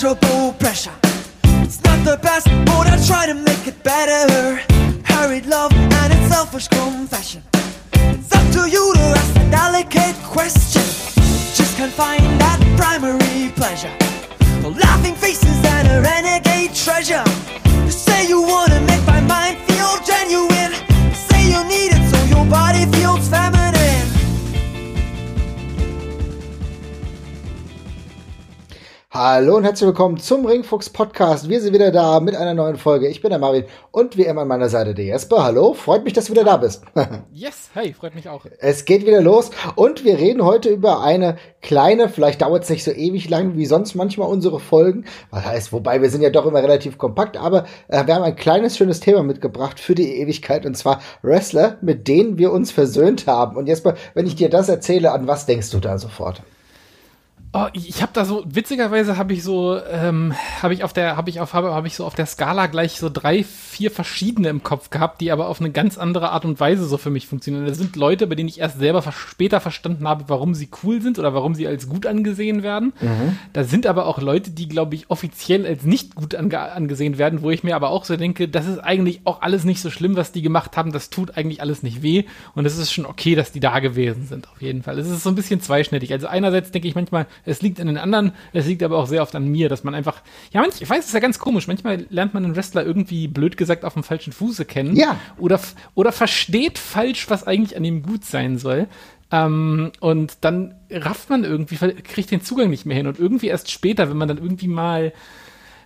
[0.00, 0.94] pressure.
[1.62, 4.56] It's not the best, but I try to make it better.
[5.04, 7.42] Hurried love and its selfish confession.
[7.92, 10.82] It's up to you to ask a delicate question.
[11.54, 13.94] Just can't find that primary pleasure.
[14.62, 17.24] The Laughing faces and a renegade treasure.
[17.84, 20.49] You say you wanna make my mind feel genuine.
[29.12, 31.48] Hallo und herzlich willkommen zum Ringfuchs Podcast.
[31.48, 33.08] Wir sind wieder da mit einer neuen Folge.
[33.08, 35.42] Ich bin der Marvin und wie immer an meiner Seite der Jesper.
[35.42, 36.84] Hallo, freut mich, dass du wieder da bist.
[37.32, 38.46] yes, hey, freut mich auch.
[38.60, 42.84] Es geht wieder los und wir reden heute über eine kleine, vielleicht dauert es nicht
[42.84, 45.06] so ewig lang wie sonst manchmal unsere Folgen.
[45.32, 48.36] Was heißt, wobei wir sind ja doch immer relativ kompakt, aber äh, wir haben ein
[48.36, 53.26] kleines schönes Thema mitgebracht für die Ewigkeit und zwar Wrestler, mit denen wir uns versöhnt
[53.26, 53.56] haben.
[53.56, 56.42] Und Jesper, wenn ich dir das erzähle, an was denkst du da sofort?
[57.52, 61.30] Oh, ich habe da so witzigerweise habe ich so ähm, habe ich auf der habe
[61.30, 64.62] ich auf habe hab ich so auf der Skala gleich so drei vier verschiedene im
[64.62, 67.66] Kopf gehabt, die aber auf eine ganz andere Art und Weise so für mich funktionieren.
[67.66, 71.18] Das sind Leute, bei denen ich erst selber später verstanden habe, warum sie cool sind
[71.18, 72.92] oder warum sie als gut angesehen werden.
[73.00, 73.36] Mhm.
[73.52, 77.42] Da sind aber auch Leute, die glaube ich offiziell als nicht gut ange angesehen werden,
[77.42, 80.14] wo ich mir aber auch so denke, das ist eigentlich auch alles nicht so schlimm,
[80.14, 80.92] was die gemacht haben.
[80.92, 84.28] Das tut eigentlich alles nicht weh und es ist schon okay, dass die da gewesen
[84.28, 84.46] sind.
[84.52, 85.00] Auf jeden Fall.
[85.00, 86.12] Es ist so ein bisschen zweischnittig.
[86.12, 89.22] Also einerseits denke ich manchmal es liegt an den anderen, es liegt aber auch sehr
[89.22, 91.66] oft an mir, dass man einfach, ja, manch, ich weiß, es ist ja ganz komisch,
[91.66, 94.96] manchmal lernt man einen Wrestler irgendwie, blöd gesagt, auf dem falschen Fuße kennen.
[94.96, 95.18] Ja.
[95.38, 95.60] Oder,
[95.94, 98.88] oder versteht falsch, was eigentlich an ihm gut sein soll.
[99.32, 103.06] Ähm, und dann rafft man irgendwie, kriegt den Zugang nicht mehr hin.
[103.06, 105.12] Und irgendwie erst später, wenn man dann irgendwie mal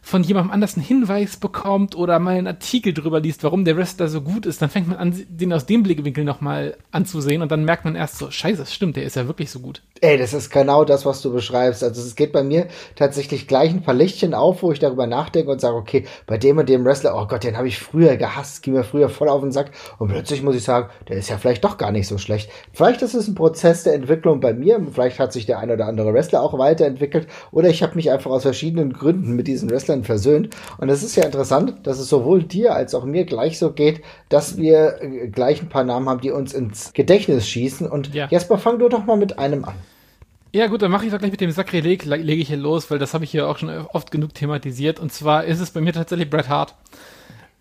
[0.05, 4.09] von jemandem anders einen Hinweis bekommt oder mal einen Artikel drüber liest, warum der Wrestler
[4.09, 7.65] so gut ist, dann fängt man an, den aus dem Blickwinkel nochmal anzusehen und dann
[7.65, 9.81] merkt man erst so, scheiße, das stimmt, der ist ja wirklich so gut.
[10.03, 11.83] Ey, das ist genau das, was du beschreibst.
[11.83, 15.51] Also es geht bei mir tatsächlich gleich ein paar Lichtchen auf, wo ich darüber nachdenke
[15.51, 18.63] und sage, okay, bei dem und dem Wrestler, oh Gott, den habe ich früher gehasst,
[18.63, 21.39] ging mir früher voll auf den Sack und plötzlich muss ich sagen, der ist ja
[21.39, 22.51] vielleicht doch gar nicht so schlecht.
[22.75, 25.87] Vielleicht ist es ein Prozess der Entwicklung bei mir, vielleicht hat sich der ein oder
[25.87, 29.94] andere Wrestler auch weiterentwickelt oder ich habe mich einfach aus verschiedenen Gründen mit diesen Wrestlern
[29.95, 30.51] Wrestlern versöhnt.
[30.79, 34.03] Und es ist ja interessant, dass es sowohl dir als auch mir gleich so geht,
[34.29, 37.89] dass wir äh, gleich ein paar Namen haben, die uns ins Gedächtnis schießen.
[37.89, 38.29] Und ja.
[38.31, 39.75] Jasper, fang du doch mal mit einem an.
[40.53, 43.01] Ja gut, dann mache ich doch gleich mit dem Sakrileg, lege ich hier los, weil
[43.01, 45.01] das habe ich hier auch schon oft genug thematisiert.
[45.01, 46.77] Und zwar ist es bei mir tatsächlich Bret Hart.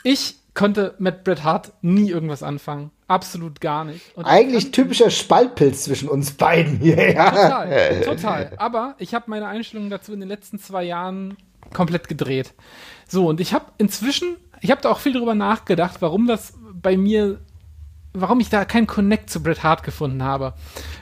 [0.03, 2.91] Ich konnte mit Bret Hart nie irgendwas anfangen.
[3.07, 4.15] Absolut gar nicht.
[4.15, 7.13] Und Eigentlich typischer Spaltpilz zwischen uns beiden hier.
[7.13, 7.31] Ja.
[7.31, 8.51] Total, total.
[8.57, 11.35] Aber ich habe meine Einstellung dazu in den letzten zwei Jahren
[11.73, 12.53] komplett gedreht.
[13.07, 16.97] So, und ich habe inzwischen, ich habe da auch viel drüber nachgedacht, warum das bei
[16.97, 17.39] mir,
[18.13, 20.53] warum ich da keinen Connect zu Bret Hart gefunden habe.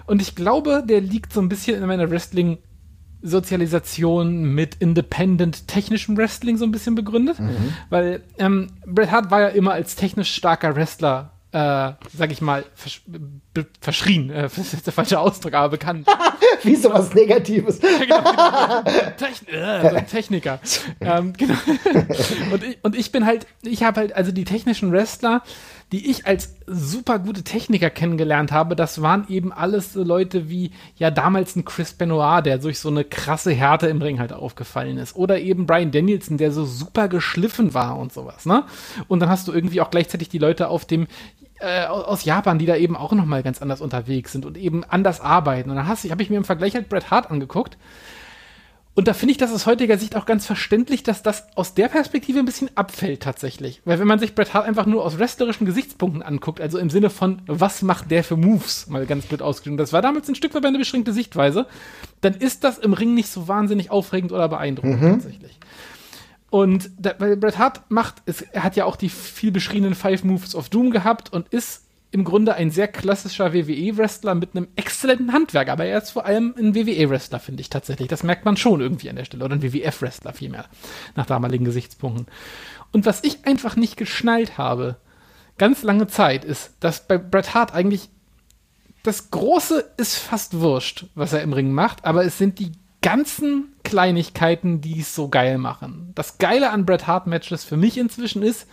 [0.06, 2.58] Und ich glaube, der liegt so ein bisschen in meiner Wrestling-
[3.24, 7.74] Sozialisation mit independent technischem Wrestling so ein bisschen begründet, mhm.
[7.90, 12.64] weil ähm, Bret Hart war ja immer als technisch starker Wrestler äh, sag ich mal,
[12.76, 13.02] versch
[13.82, 16.08] verschrien, äh, das ist der falsche Ausdruck, aber bekannt.
[16.64, 17.80] Wie sowas Negatives.
[18.00, 18.84] genau,
[19.18, 20.60] Techn äh, so ein Techniker.
[21.00, 21.56] ähm, genau.
[22.52, 25.44] und, ich, und ich bin halt, ich habe halt, also die technischen Wrestler,
[25.92, 30.72] die ich als super gute Techniker kennengelernt habe, das waren eben alles so Leute wie,
[30.96, 34.98] ja, damals ein Chris Benoit, der durch so eine krasse Härte im Ring halt aufgefallen
[34.98, 35.16] ist.
[35.16, 38.64] Oder eben Brian Danielson, der so super geschliffen war und sowas, ne?
[39.10, 41.08] Und dann hast du irgendwie auch gleichzeitig die Leute auf dem,
[41.60, 44.86] äh, aus Japan, die da eben auch noch mal ganz anders unterwegs sind und eben
[44.86, 45.70] anders arbeiten.
[45.70, 47.78] Und dann habe ich mir im Vergleich halt Bret Hart angeguckt.
[49.02, 51.88] Und da finde ich das aus heutiger Sicht auch ganz verständlich, dass das aus der
[51.88, 53.82] Perspektive ein bisschen abfällt tatsächlich.
[53.84, 57.10] Weil wenn man sich Bret Hart einfach nur aus wrestlerischen Gesichtspunkten anguckt, also im Sinne
[57.10, 60.54] von, was macht der für Moves, mal ganz blöd ausgedrückt, das war damals ein Stück
[60.54, 61.66] weit eine beschränkte Sichtweise,
[62.22, 65.12] dann ist das im Ring nicht so wahnsinnig aufregend oder beeindruckend mhm.
[65.14, 65.60] tatsächlich.
[66.52, 70.24] Und da, weil Bret Hart macht, es, er hat ja auch die viel beschriebenen Five
[70.24, 75.32] Moves of Doom gehabt und ist im Grunde ein sehr klassischer WWE-Wrestler mit einem exzellenten
[75.32, 78.10] Handwerk, aber er ist vor allem ein WWE-Wrestler, finde ich tatsächlich.
[78.10, 79.46] Das merkt man schon irgendwie an der Stelle.
[79.46, 80.66] Oder ein WWF-Wrestler vielmehr,
[81.16, 82.28] nach damaligen Gesichtspunkten.
[82.92, 84.98] Und was ich einfach nicht geschnallt habe,
[85.58, 88.10] ganz lange Zeit, ist, dass bei Bret Hart eigentlich
[89.04, 93.74] das Große ist fast wurscht, was er im Ring macht, aber es sind die ganzen
[93.84, 96.12] Kleinigkeiten, die es so geil machen.
[96.14, 98.68] Das Geile an Bret Hart Matches für mich inzwischen ist,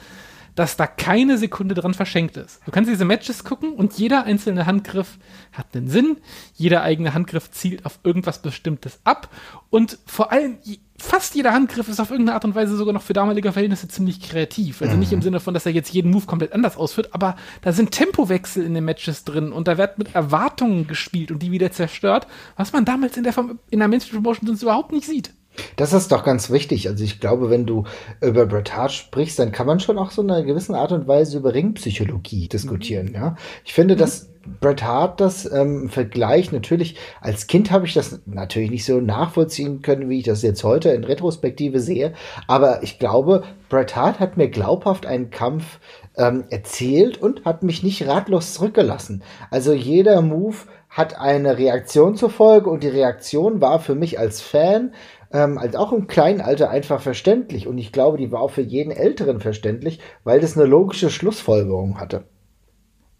[0.59, 2.61] dass da keine Sekunde dran verschenkt ist.
[2.67, 5.19] Du kannst diese Matches gucken und jeder einzelne Handgriff
[5.53, 6.17] hat einen Sinn.
[6.55, 9.33] Jeder eigene Handgriff zielt auf irgendwas Bestimmtes ab.
[9.71, 10.59] Und vor allem,
[10.99, 14.21] fast jeder Handgriff ist auf irgendeine Art und Weise sogar noch für damalige Verhältnisse ziemlich
[14.21, 14.83] kreativ.
[14.83, 15.23] Also nicht im mhm.
[15.23, 18.75] Sinne von, dass er jetzt jeden Move komplett anders ausführt, aber da sind Tempowechsel in
[18.75, 22.27] den Matches drin und da wird mit Erwartungen gespielt und die wieder zerstört,
[22.57, 23.35] was man damals in der,
[23.71, 25.31] in der Mainstream Promotion sonst überhaupt nicht sieht.
[25.77, 26.89] Das ist doch ganz wichtig.
[26.89, 27.85] Also ich glaube, wenn du
[28.21, 31.09] über Bret Hart sprichst, dann kann man schon auch so in einer gewissen Art und
[31.09, 33.13] Weise über Ringpsychologie diskutieren.
[33.15, 33.99] Ja, ich finde, mhm.
[33.99, 39.01] dass Bret Hart das ähm, Vergleich natürlich als Kind habe ich das natürlich nicht so
[39.01, 42.15] nachvollziehen können, wie ich das jetzt heute in Retrospektive sehe.
[42.47, 45.79] Aber ich glaube, Bret Hart hat mir glaubhaft einen Kampf
[46.17, 49.23] ähm, erzählt und hat mich nicht ratlos zurückgelassen.
[49.51, 50.57] Also jeder Move
[50.89, 54.93] hat eine Reaktion zur Folge und die Reaktion war für mich als Fan
[55.33, 57.67] ähm, als auch im kleinen Alter einfach verständlich.
[57.67, 62.01] Und ich glaube, die war auch für jeden Älteren verständlich, weil das eine logische Schlussfolgerung
[62.01, 62.25] hatte.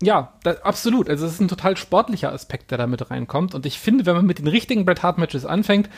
[0.03, 1.11] Ja, das, absolut.
[1.11, 3.55] Also es ist ein total sportlicher Aspekt, der da mit reinkommt.
[3.55, 5.91] Und ich finde, wenn man mit den richtigen Bret Hart Matches anfängt,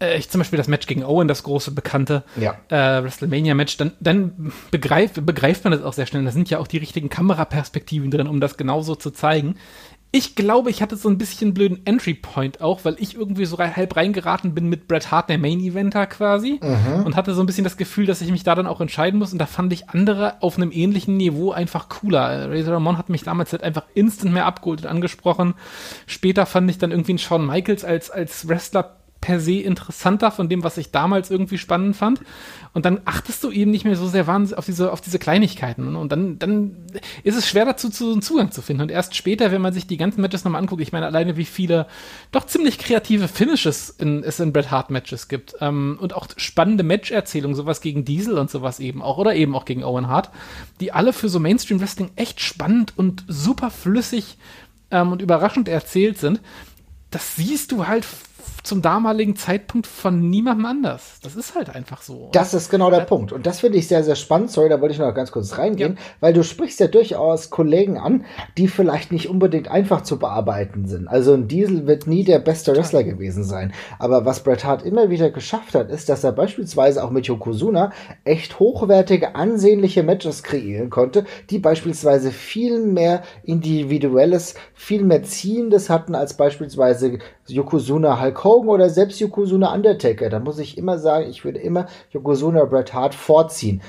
[0.00, 2.56] äh, ich zum Beispiel das Match gegen Owen, das große bekannte ja.
[2.68, 6.24] äh, WrestleMania-Match, dann, dann begreift, begreift man das auch sehr schnell.
[6.24, 9.56] Da sind ja auch die richtigen Kameraperspektiven drin, um das genauso zu zeigen.
[10.12, 13.58] Ich glaube, ich hatte so ein bisschen blöden Entry Point auch, weil ich irgendwie so
[13.58, 17.04] halb reingeraten bin mit Bret Hart, der Main Eventer quasi, mhm.
[17.04, 19.32] und hatte so ein bisschen das Gefühl, dass ich mich da dann auch entscheiden muss.
[19.32, 22.50] Und da fand ich andere auf einem ähnlichen Niveau einfach cooler.
[22.50, 25.54] Razor Ramon hat mich damals halt einfach instant mehr abgeholt und angesprochen.
[26.06, 30.48] Später fand ich dann irgendwie einen Shawn Michaels als, als Wrestler per se interessanter von
[30.48, 32.20] dem, was ich damals irgendwie spannend fand.
[32.72, 35.96] Und dann achtest du eben nicht mehr so sehr auf diese, auf diese Kleinigkeiten.
[35.96, 36.86] Und dann, dann
[37.24, 38.82] ist es schwer dazu, zu, einen Zugang zu finden.
[38.82, 41.44] Und erst später, wenn man sich die ganzen Matches nochmal anguckt, ich meine alleine, wie
[41.44, 41.86] viele
[42.32, 45.56] doch ziemlich kreative Finishes in, es in Bret Hart Matches gibt.
[45.60, 49.18] Ähm, und auch spannende Match-Erzählungen, sowas gegen Diesel und sowas eben auch.
[49.18, 50.30] Oder eben auch gegen Owen Hart,
[50.80, 54.38] die alle für so Mainstream Wrestling echt spannend und super flüssig
[54.90, 56.40] ähm, und überraschend erzählt sind.
[57.10, 58.06] Das siehst du halt
[58.62, 61.18] zum damaligen Zeitpunkt von niemandem anders.
[61.22, 62.28] Das ist halt einfach so.
[62.32, 63.04] Das ist genau der ja.
[63.04, 63.32] Punkt.
[63.32, 64.50] Und das finde ich sehr, sehr spannend.
[64.50, 66.02] Sorry, da wollte ich noch ganz kurz reingehen, ja.
[66.20, 68.24] weil du sprichst ja durchaus Kollegen an,
[68.56, 71.08] die vielleicht nicht unbedingt einfach zu bearbeiten sind.
[71.08, 73.72] Also ein Diesel wird nie der beste Wrestler gewesen sein.
[73.98, 77.92] Aber was Bret Hart immer wieder geschafft hat, ist, dass er beispielsweise auch mit Yokozuna
[78.24, 86.14] echt hochwertige, ansehnliche Matches kreieren konnte, die beispielsweise viel mehr individuelles, viel mehr Ziehendes hatten
[86.14, 90.30] als beispielsweise Yokozuna Hulk Hogan oder selbst Yokozuna Undertaker.
[90.30, 93.82] Da muss ich immer sagen, ich würde immer Yokozuna Bret Hart vorziehen.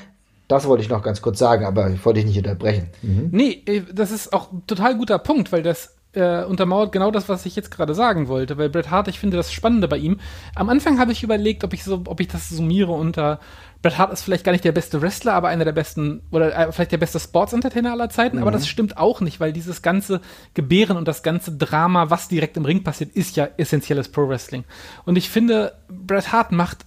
[0.47, 2.89] Das wollte ich noch ganz kurz sagen, aber ich wollte dich nicht unterbrechen.
[3.01, 3.29] Mhm.
[3.31, 7.29] Nee, äh, das ist auch ein total guter Punkt, weil das äh, untermauert genau das,
[7.29, 8.57] was ich jetzt gerade sagen wollte.
[8.57, 10.19] Weil Bret Hart, ich finde das Spannende bei ihm.
[10.55, 13.39] Am Anfang habe ich überlegt, ob ich so, ob ich das summiere unter
[13.81, 16.71] Bret Hart ist vielleicht gar nicht der beste Wrestler, aber einer der besten, oder äh,
[16.71, 18.43] vielleicht der beste Sports-Entertainer aller Zeiten, mhm.
[18.43, 20.21] aber das stimmt auch nicht, weil dieses ganze
[20.53, 24.65] Gebären und das ganze Drama, was direkt im Ring passiert, ist ja essentielles Pro-Wrestling.
[25.05, 26.85] Und ich finde, Bret Hart macht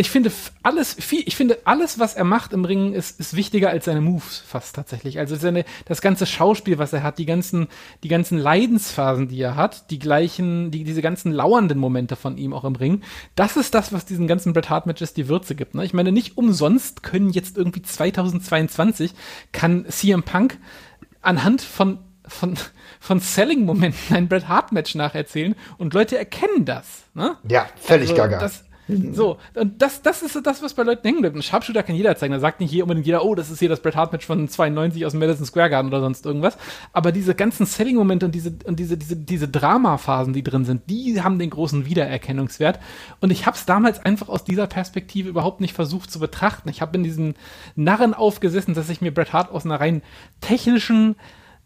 [0.00, 0.32] ich finde
[0.62, 4.00] alles, viel, ich finde alles, was er macht im Ringen, ist, ist wichtiger als seine
[4.00, 5.18] Moves fast tatsächlich.
[5.18, 7.68] Also seine, das ganze Schauspiel, was er hat, die ganzen,
[8.02, 12.54] die ganzen Leidensphasen, die er hat, die gleichen, die, diese ganzen lauernden Momente von ihm
[12.54, 13.02] auch im Ring,
[13.34, 15.74] das ist das, was diesen ganzen Bret Hart Matches die Würze gibt.
[15.74, 15.84] Ne?
[15.84, 19.12] Ich meine, nicht umsonst können jetzt irgendwie 2022
[19.52, 20.58] kann CM Punk
[21.20, 22.56] anhand von von,
[23.00, 27.02] von Selling-Momenten ein Bret Hart-Match nacherzählen und Leute erkennen das.
[27.12, 27.36] Ne?
[27.48, 28.38] Ja, völlig also, gaga.
[28.38, 28.64] Das,
[29.12, 31.36] so, und das, das ist das, was bei Leuten hängen bleibt.
[31.36, 32.32] Ein Sharpshooter kann jeder zeigen.
[32.32, 34.48] Da sagt nicht hier unbedingt jeder, oh, das ist hier das Bret Hart Match von
[34.48, 36.56] 92 aus dem Madison Square Garden oder sonst irgendwas.
[36.92, 41.20] Aber diese ganzen Selling-Momente und diese, und diese, diese, diese Drama-Phasen, die drin sind, die
[41.22, 42.78] haben den großen Wiedererkennungswert.
[43.20, 46.68] Und ich habe es damals einfach aus dieser Perspektive überhaupt nicht versucht zu betrachten.
[46.68, 47.34] Ich habe in diesen
[47.76, 50.02] Narren aufgesessen, dass ich mir Bret Hart aus einer rein
[50.40, 51.16] technischen,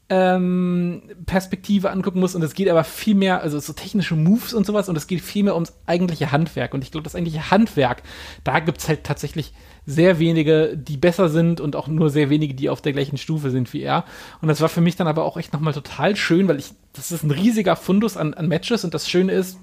[0.08, 2.34] ähm, Perspektive angucken muss.
[2.34, 4.88] Und es geht aber viel mehr, also so technische Moves und sowas.
[4.88, 6.74] Und es geht viel mehr ums eigentliche Handwerk.
[6.74, 8.02] Und ich glaube, das eigentliche Handwerk,
[8.42, 9.52] da gibt es halt tatsächlich
[9.86, 13.50] sehr wenige, die besser sind und auch nur sehr wenige, die auf der gleichen Stufe
[13.50, 14.04] sind wie er.
[14.40, 17.12] Und das war für mich dann aber auch echt nochmal total schön, weil ich, das
[17.12, 18.84] ist ein riesiger Fundus an, an Matches.
[18.84, 19.58] Und das Schöne ist,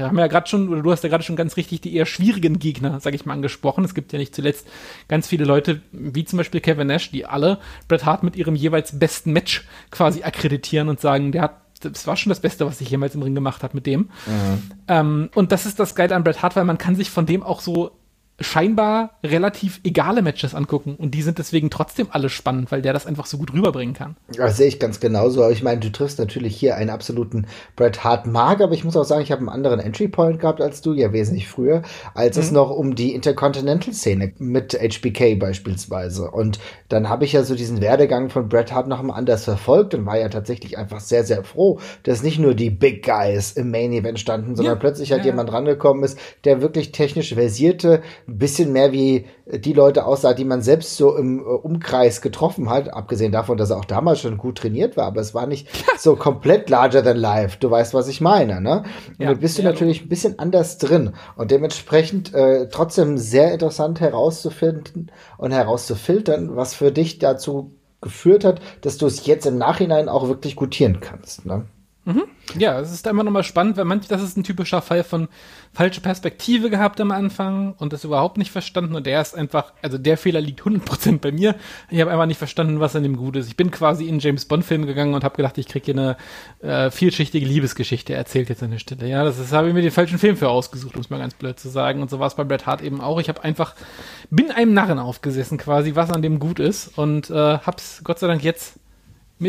[0.00, 2.06] wir haben ja gerade schon, oder du hast ja gerade schon ganz richtig die eher
[2.06, 3.84] schwierigen Gegner, sag ich mal, angesprochen.
[3.84, 4.66] Es gibt ja nicht zuletzt
[5.06, 7.58] ganz viele Leute, wie zum Beispiel Kevin Nash, die alle
[7.88, 12.16] Bret Hart mit ihrem jeweils besten Match quasi akkreditieren und sagen, der hat das war
[12.16, 14.02] schon das Beste, was ich jemals im Ring gemacht habe mit dem.
[14.26, 14.62] Mhm.
[14.86, 17.42] Ähm, und das ist das Geile an Bret Hart, weil man kann sich von dem
[17.42, 17.90] auch so
[18.40, 23.06] scheinbar relativ egale Matches angucken und die sind deswegen trotzdem alle spannend, weil der das
[23.06, 24.16] einfach so gut rüberbringen kann.
[24.34, 25.42] Ja, sehe ich ganz genauso.
[25.42, 27.46] Aber ich meine, du triffst natürlich hier einen absoluten
[27.76, 30.60] Bret Hart Mag, aber ich muss auch sagen, ich habe einen anderen Entry Point gehabt
[30.60, 31.82] als du, ja wesentlich früher,
[32.14, 32.42] als mhm.
[32.42, 36.30] es noch um die Intercontinental Szene mit HBK beispielsweise.
[36.30, 36.58] Und
[36.88, 40.06] dann habe ich ja so diesen Werdegang von Bret Hart noch mal anders verfolgt und
[40.06, 43.92] war ja tatsächlich einfach sehr, sehr froh, dass nicht nur die Big Guys im Main
[43.92, 44.80] Event standen, sondern ja.
[44.80, 45.30] plötzlich halt ja.
[45.30, 50.44] jemand rangekommen ist, der wirklich technisch versierte ein bisschen mehr wie die Leute aussah, die
[50.44, 54.38] man selbst so im äh, Umkreis getroffen hat, abgesehen davon, dass er auch damals schon
[54.38, 57.58] gut trainiert war, aber es war nicht so komplett larger than life.
[57.58, 58.84] Du weißt, was ich meine, ne?
[59.18, 63.52] Und ja, bist du ja, natürlich ein bisschen anders drin und dementsprechend äh, trotzdem sehr
[63.52, 69.58] interessant herauszufinden und herauszufiltern, was für dich dazu geführt hat, dass du es jetzt im
[69.58, 71.46] Nachhinein auch wirklich gutieren kannst.
[71.46, 71.66] Ne?
[72.04, 72.24] Mhm.
[72.58, 75.28] Ja, es ist immer nochmal spannend, weil manch, das ist ein typischer Fall von
[75.72, 79.98] falsche Perspektive gehabt am Anfang und das überhaupt nicht verstanden und der ist einfach, also
[79.98, 81.54] der Fehler liegt 100% bei mir.
[81.90, 83.46] Ich habe einfach nicht verstanden, was an dem gut ist.
[83.46, 86.16] Ich bin quasi in James Bond Film gegangen und habe gedacht, ich kriege hier eine
[86.60, 89.06] äh, vielschichtige Liebesgeschichte erzählt jetzt an der Stelle.
[89.06, 91.34] Ja, das, das habe ich mir den falschen Film für ausgesucht, um es mal ganz
[91.34, 93.20] blöd zu sagen und so war es bei Bret Hart eben auch.
[93.20, 93.76] Ich habe einfach,
[94.28, 98.26] bin einem Narren aufgesessen quasi, was an dem gut ist und äh, hab's Gott sei
[98.26, 98.80] Dank jetzt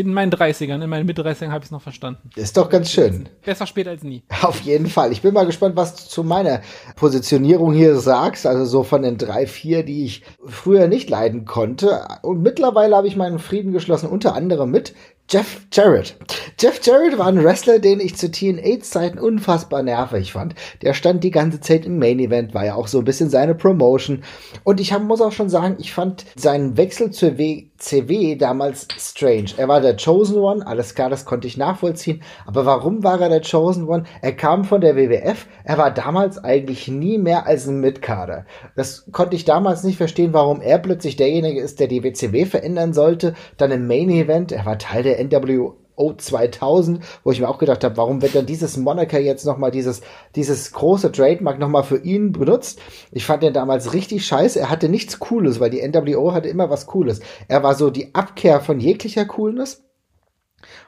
[0.02, 2.30] in meinen 30ern, in meinen Mit-30ern habe ich es noch verstanden.
[2.36, 3.28] Ist doch ganz schön.
[3.44, 4.22] Besser spät als nie.
[4.42, 5.12] Auf jeden Fall.
[5.12, 6.60] Ich bin mal gespannt, was du zu meiner
[6.96, 8.46] Positionierung hier sagst.
[8.46, 12.06] Also so von den drei, vier, die ich früher nicht leiden konnte.
[12.22, 14.94] Und mittlerweile habe ich meinen Frieden geschlossen, unter anderem mit
[15.30, 16.16] Jeff Jarrett.
[16.60, 20.54] Jeff Jarrett war ein Wrestler, den ich zu TNA-Zeiten unfassbar nervig fand.
[20.82, 23.54] Der stand die ganze Zeit im Main Event, war ja auch so ein bisschen seine
[23.54, 24.22] Promotion.
[24.64, 29.46] Und ich hab, muss auch schon sagen, ich fand seinen Wechsel zur WCW damals strange.
[29.56, 32.22] Er war der Chosen One, alles klar, das konnte ich nachvollziehen.
[32.46, 34.04] Aber warum war er der Chosen One?
[34.20, 38.44] Er kam von der WWF, er war damals eigentlich nie mehr als ein Mitkader.
[38.76, 42.92] Das konnte ich damals nicht verstehen, warum er plötzlich derjenige ist, der die WCW verändern
[42.92, 43.34] sollte.
[43.56, 45.76] Dann im Main Event, er war Teil der der NWO
[46.16, 50.02] 2000, wo ich mir auch gedacht habe, warum wird dann dieses Moniker jetzt nochmal dieses,
[50.34, 52.80] dieses große Trademark nochmal für ihn benutzt?
[53.12, 54.58] Ich fand den damals richtig scheiße.
[54.58, 57.20] Er hatte nichts Cooles, weil die NWO hatte immer was Cooles.
[57.48, 59.82] Er war so die Abkehr von jeglicher Coolness.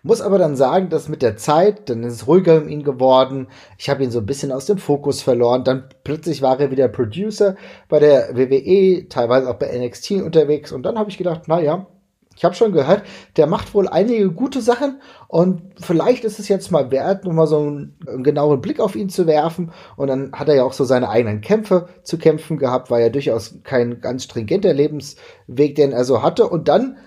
[0.02, 3.49] Muss aber dann sagen, dass mit der Zeit, dann ist es ruhiger um ihn geworden.
[3.78, 5.64] Ich habe ihn so ein bisschen aus dem Fokus verloren.
[5.64, 7.56] Dann plötzlich war er wieder Producer
[7.88, 10.73] bei der WWE, teilweise auch bei NXT unterwegs.
[10.73, 11.87] Und dann habe ich gedacht, na ja,
[12.36, 13.02] ich habe schon gehört,
[13.36, 17.58] der macht wohl einige gute Sachen und vielleicht ist es jetzt mal wert, nochmal so
[17.58, 19.72] einen, einen genauen Blick auf ihn zu werfen.
[19.96, 23.08] Und dann hat er ja auch so seine eigenen Kämpfe zu kämpfen gehabt, war ja
[23.08, 26.48] durchaus kein ganz stringenter Lebensweg, den er so hatte.
[26.48, 26.98] Und dann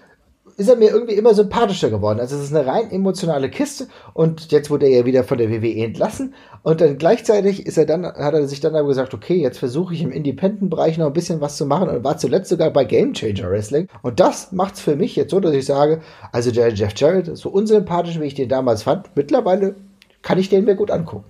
[0.60, 2.20] ist er mir irgendwie immer sympathischer geworden.
[2.20, 5.50] Also es ist eine rein emotionale Kiste und jetzt wurde er ja wieder von der
[5.50, 9.36] WWE entlassen und dann gleichzeitig ist er dann, hat er sich dann aber gesagt, okay,
[9.36, 12.72] jetzt versuche ich im Independent-Bereich noch ein bisschen was zu machen und war zuletzt sogar
[12.72, 16.02] bei Game Changer Wrestling und das macht's für mich jetzt so, dass ich sage,
[16.34, 19.76] also der Jeff Jarrett, so unsympathisch, wie ich den damals fand, mittlerweile
[20.22, 21.26] kann ich den mir gut angucken.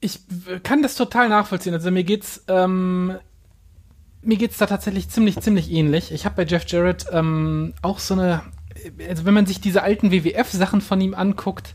[0.00, 0.20] Ich
[0.62, 1.72] kann das total nachvollziehen.
[1.72, 3.14] Also mir geht's ähm,
[4.24, 6.12] mir geht's da tatsächlich ziemlich, ziemlich ähnlich.
[6.12, 8.42] Ich habe bei Jeff Jarrett ähm, auch so eine,
[9.08, 11.74] also wenn man sich diese alten WWF-Sachen von ihm anguckt,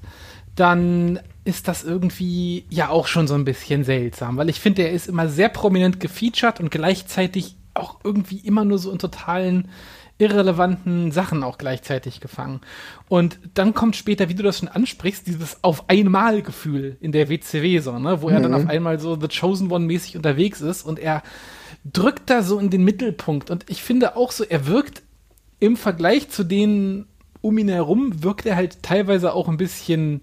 [0.55, 4.91] dann ist das irgendwie ja auch schon so ein bisschen seltsam, weil ich finde, er
[4.91, 9.69] ist immer sehr prominent gefeatured und gleichzeitig auch irgendwie immer nur so in totalen
[10.17, 12.59] irrelevanten Sachen auch gleichzeitig gefangen.
[13.07, 17.29] Und dann kommt später, wie du das schon ansprichst, dieses auf einmal Gefühl in der
[17.29, 18.33] WCW so, ne, wo mhm.
[18.33, 18.57] er dann mhm.
[18.57, 21.23] auf einmal so The Chosen One mäßig unterwegs ist und er
[21.83, 23.49] drückt da so in den Mittelpunkt.
[23.49, 25.01] Und ich finde auch so, er wirkt
[25.59, 27.07] im Vergleich zu denen
[27.41, 30.21] um ihn herum, wirkt er halt teilweise auch ein bisschen.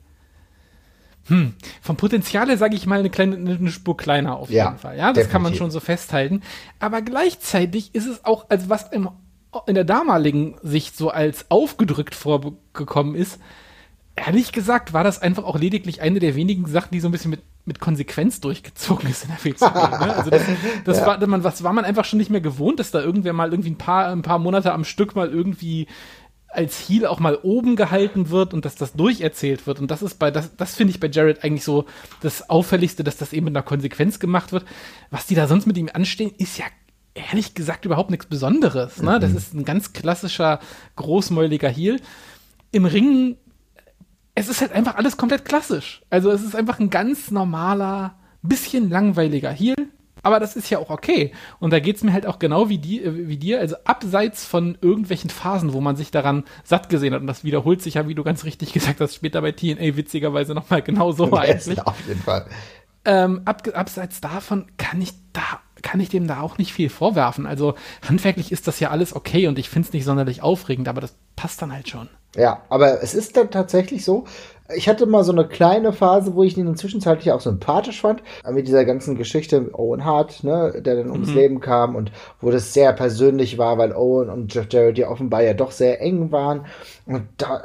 [1.29, 4.77] Hm, vom Potenzial her sage ich mal eine kleine eine Spur kleiner auf jeden ja,
[4.77, 4.97] Fall.
[4.97, 5.33] Ja, das definitiv.
[5.33, 6.43] kann man schon so festhalten.
[6.79, 9.09] Aber gleichzeitig ist es auch, als was im,
[9.67, 13.41] in der damaligen Sicht so als aufgedrückt vorgekommen ist,
[14.15, 17.33] ehrlich gesagt war das einfach auch lediglich eine der wenigen Sachen, die so ein bisschen
[17.33, 20.05] mit mit Konsequenz durchgezogen ist in der WCW.
[20.07, 20.17] ne?
[20.17, 20.43] Also das,
[20.85, 21.07] das ja.
[21.07, 23.71] war, man, was war man einfach schon nicht mehr gewohnt, dass da irgendwer mal irgendwie
[23.71, 25.89] ein paar, ein paar Monate am Stück mal irgendwie
[26.49, 29.81] als Heel auch mal oben gehalten wird und dass das durcherzählt wird.
[29.81, 31.85] Und das ist bei, das, das finde ich bei Jared eigentlich so
[32.23, 34.65] das Auffälligste, dass das eben mit einer Konsequenz gemacht wird.
[35.11, 36.65] Was die da sonst mit ihm anstehen, ist ja
[37.15, 39.03] ehrlich gesagt überhaupt nichts Besonderes.
[39.03, 39.17] Ne?
[39.17, 39.21] Mhm.
[39.21, 40.61] Das ist ein ganz klassischer,
[40.97, 42.01] großmäuliger Heel.
[42.73, 43.37] Im Ringen
[44.37, 46.03] es ist halt einfach alles komplett klassisch.
[46.11, 49.75] Also es ist einfach ein ganz normaler, bisschen langweiliger Heal.
[50.23, 51.33] Aber das ist ja auch okay.
[51.59, 54.45] Und da geht es mir halt auch genau wie, die, äh, wie dir, also abseits
[54.45, 57.21] von irgendwelchen Phasen, wo man sich daran satt gesehen hat.
[57.21, 60.55] Und das wiederholt sich ja, wie du ganz richtig gesagt hast, später bei TNA witzigerweise
[60.55, 61.85] nochmal genau so eigentlich.
[61.87, 62.47] Auf jeden Fall.
[63.05, 67.47] Ähm, ab, abseits davon kann ich da kann ich dem da auch nicht viel vorwerfen.
[67.47, 67.75] Also
[68.07, 71.15] handwerklich ist das ja alles okay und ich finde es nicht sonderlich aufregend, aber das
[71.37, 72.09] passt dann halt schon.
[72.37, 74.25] Ja, aber es ist dann tatsächlich so.
[74.75, 78.67] Ich hatte mal so eine kleine Phase, wo ich ihn inzwischenzeitlich auch sympathisch fand, mit
[78.67, 81.35] dieser ganzen Geschichte Owen Hart, ne, der dann ums mhm.
[81.35, 85.43] Leben kam und wo das sehr persönlich war, weil Owen und Jeff Jarrett ja offenbar
[85.43, 86.67] ja doch sehr eng waren.
[87.07, 87.63] Und da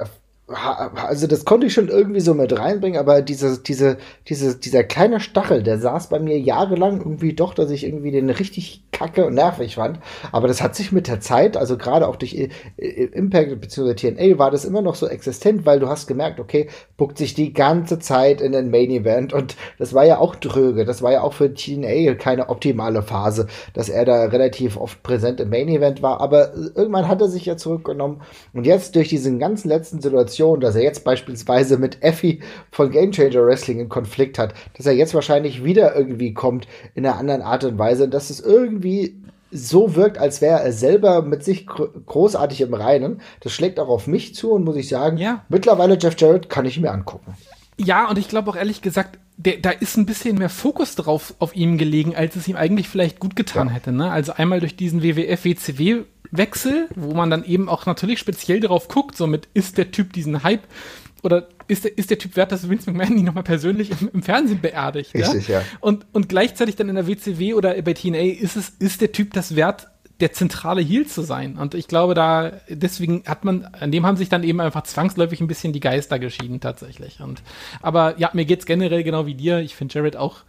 [0.53, 5.19] also das konnte ich schon irgendwie so mit reinbringen, aber diese, diese, diese, dieser kleine
[5.19, 9.33] Stachel, der saß bei mir jahrelang irgendwie doch, dass ich irgendwie den richtig kacke und
[9.33, 9.99] nervig fand.
[10.31, 13.95] Aber das hat sich mit der Zeit, also gerade auch durch Impact bzw.
[13.95, 16.67] TNA war das immer noch so existent, weil du hast gemerkt, okay,
[16.97, 20.85] buckt sich die ganze Zeit in den Main Event und das war ja auch dröge.
[20.85, 25.39] Das war ja auch für TNA keine optimale Phase, dass er da relativ oft präsent
[25.39, 26.21] im Main Event war.
[26.21, 28.21] Aber irgendwann hat er sich ja zurückgenommen
[28.53, 32.91] und jetzt durch diesen ganzen letzten Situation Situation, dass er jetzt beispielsweise mit Effie von
[32.91, 37.17] Game Changer Wrestling in Konflikt hat, dass er jetzt wahrscheinlich wieder irgendwie kommt in einer
[37.17, 39.15] anderen Art und Weise, dass es irgendwie
[39.51, 43.21] so wirkt, als wäre er selber mit sich großartig im Reinen.
[43.41, 45.43] Das schlägt auch auf mich zu und muss ich sagen, ja.
[45.49, 47.33] mittlerweile Jeff Jarrett kann ich mir angucken.
[47.77, 51.33] Ja, und ich glaube auch ehrlich gesagt, der, da ist ein bisschen mehr Fokus drauf
[51.39, 53.73] auf ihm gelegen, als es ihm eigentlich vielleicht gut getan ja.
[53.73, 53.91] hätte.
[53.91, 54.09] Ne?
[54.09, 59.17] Also einmal durch diesen WWF-WCW Wechsel, wo man dann eben auch natürlich speziell darauf guckt,
[59.17, 60.63] so mit, ist der Typ diesen Hype
[61.23, 64.23] oder ist der, ist der Typ wert, dass Vince McMahon ihn nochmal persönlich im, im,
[64.23, 65.13] Fernsehen beerdigt?
[65.13, 65.59] Richtig, ja?
[65.59, 65.65] ja.
[65.79, 69.33] Und, und gleichzeitig dann in der WCW oder bei TNA ist es, ist der Typ
[69.33, 69.87] das wert,
[70.19, 71.57] der zentrale Heel zu sein.
[71.57, 75.41] Und ich glaube, da, deswegen hat man, an dem haben sich dann eben einfach zwangsläufig
[75.41, 77.19] ein bisschen die Geister geschieden, tatsächlich.
[77.21, 77.41] Und,
[77.81, 79.59] aber ja, mir geht's generell genau wie dir.
[79.59, 80.43] Ich finde Jared auch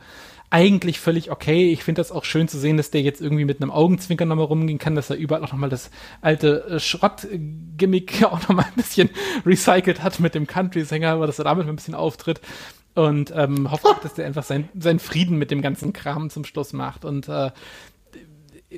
[0.53, 1.73] eigentlich völlig okay.
[1.73, 4.45] Ich finde das auch schön zu sehen, dass der jetzt irgendwie mit einem Augenzwinkern nochmal
[4.45, 5.91] rumgehen kann, dass er überall auch nochmal das
[6.21, 9.09] alte äh, Schrott-Gimmick auch nochmal ein bisschen
[9.47, 12.43] recycelt hat mit dem Country-Sänger, aber dass er damit ein bisschen auftritt.
[12.95, 16.45] Und ähm, hoffe auch, dass der einfach sein, seinen Frieden mit dem ganzen Kram zum
[16.45, 17.07] Schluss macht.
[17.07, 17.51] Und äh,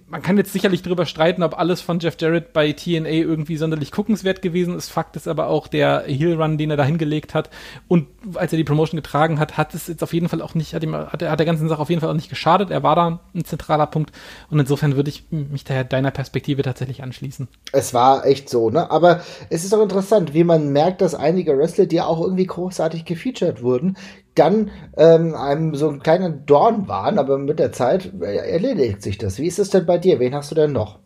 [0.09, 3.93] man kann jetzt sicherlich darüber streiten, ob alles von Jeff Jarrett bei TNA irgendwie sonderlich
[3.93, 4.91] guckenswert gewesen ist.
[4.91, 7.51] Fakt ist aber auch der Heel Run, den er da hingelegt hat
[7.89, 10.75] und als er die Promotion getragen hat, hat es jetzt auf jeden Fall auch nicht,
[10.75, 12.71] hat, ihm, hat, hat der ganzen Sache auf jeden Fall auch nicht geschadet.
[12.71, 14.13] Er war da ein zentraler Punkt
[14.51, 17.49] und insofern würde ich mich daher deiner Perspektive tatsächlich anschließen.
[17.73, 18.91] Es war echt so, ne?
[18.91, 19.21] Aber
[19.51, 23.63] es ist auch interessant, wie man merkt, dass einige Wrestler, die auch irgendwie großartig gefeatured
[23.63, 23.97] wurden,
[24.35, 29.39] dann ähm, einem so ein kleiner Dorn waren, aber mit der Zeit erledigt sich das.
[29.39, 30.19] Wie ist es denn bei dir?
[30.21, 30.99] Wen hast du denn noch?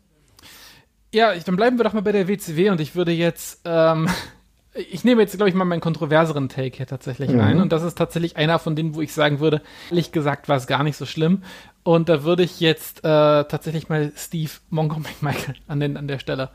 [1.12, 4.08] Ja, dann bleiben wir doch mal bei der WCW und ich würde jetzt, ähm,
[4.74, 7.40] ich nehme jetzt, glaube ich, mal meinen kontroverseren Take hier tatsächlich mhm.
[7.40, 10.56] ein und das ist tatsächlich einer von denen, wo ich sagen würde, ehrlich gesagt war
[10.56, 11.42] es gar nicht so schlimm
[11.82, 16.18] und da würde ich jetzt äh, tatsächlich mal Steve Mongo McMichael an, den, an der
[16.18, 16.50] Stelle.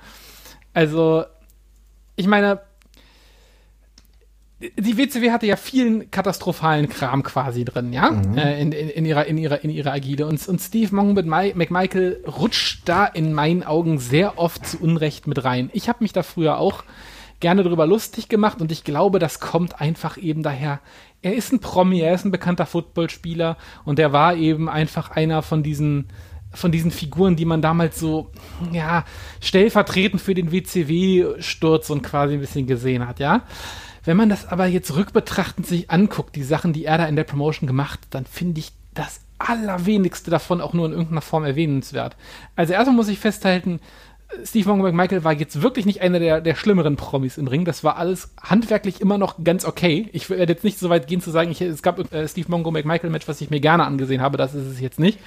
[0.74, 1.26] Also,
[2.15, 2.62] ich meine,
[4.78, 8.38] die WCW hatte ja vielen katastrophalen Kram quasi drin, ja, mhm.
[8.38, 12.23] äh, in, in, in, ihrer in ihrer in ihrer Agile und, und Steve mit McMichael
[12.28, 15.69] rutscht da in meinen Augen sehr oft zu Unrecht mit rein.
[15.73, 16.84] Ich habe mich da früher auch
[17.39, 20.80] gerne drüber lustig gemacht und ich glaube, das kommt einfach eben daher.
[21.21, 25.41] Er ist ein Promi, er ist ein bekannter Footballspieler und er war eben einfach einer
[25.41, 26.08] von diesen
[26.54, 28.30] von diesen Figuren, die man damals so,
[28.71, 29.06] ja,
[29.41, 33.41] stellvertretend für den WCW-Sturz und quasi ein bisschen gesehen hat, ja.
[34.06, 37.24] Wenn man das aber jetzt rückbetrachtend sich anguckt, die Sachen, die er da in der
[37.24, 42.16] Promotion gemacht, dann finde ich das allerwenigste davon auch nur in irgendeiner Form erwähnenswert.
[42.56, 43.80] Also erstmal muss ich festhalten,
[44.44, 47.66] Steve Mongo McMichael war jetzt wirklich nicht einer der, der schlimmeren Promis im Ring.
[47.66, 50.10] Das war alles handwerklich immer noch ganz okay.
[50.12, 52.72] Ich werde jetzt nicht so weit gehen zu sagen, ich, es gab äh, Steve Mongo
[52.72, 54.38] McMichael Match, was ich mir gerne angesehen habe.
[54.38, 55.20] Das ist es jetzt nicht.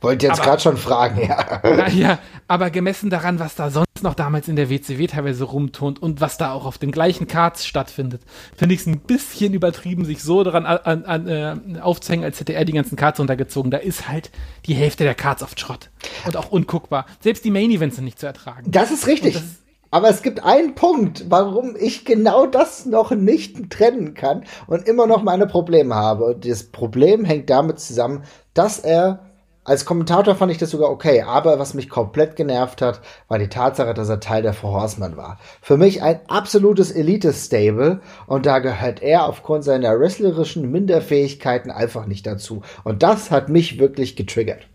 [0.00, 1.60] Wollte jetzt gerade schon fragen, ja.
[1.62, 6.00] Na, ja, aber gemessen daran, was da sonst noch damals in der WCW teilweise rumtont
[6.00, 8.22] und was da auch auf den gleichen Cards stattfindet,
[8.56, 12.52] finde ich es ein bisschen übertrieben, sich so daran an, an, äh, aufzuhängen, als hätte
[12.52, 13.70] er die ganzen Cards untergezogen.
[13.70, 14.30] Da ist halt
[14.66, 15.90] die Hälfte der Cards auf Schrott
[16.26, 17.06] und auch unguckbar.
[17.20, 18.70] Selbst die Main Events sind nicht zu ertragen.
[18.70, 19.34] Das ist richtig.
[19.34, 19.58] Das ist
[19.90, 25.06] aber es gibt einen Punkt, warum ich genau das noch nicht trennen kann und immer
[25.06, 26.24] noch meine Probleme habe.
[26.24, 29.27] Und das Problem hängt damit zusammen, dass er
[29.68, 33.48] als Kommentator fand ich das sogar okay, aber was mich komplett genervt hat, war die
[33.48, 35.38] Tatsache, dass er Teil der Four Horsemen war.
[35.60, 42.26] Für mich ein absolutes Elite-Stable und da gehört er aufgrund seiner wrestlerischen Minderfähigkeiten einfach nicht
[42.26, 42.62] dazu.
[42.82, 44.66] Und das hat mich wirklich getriggert.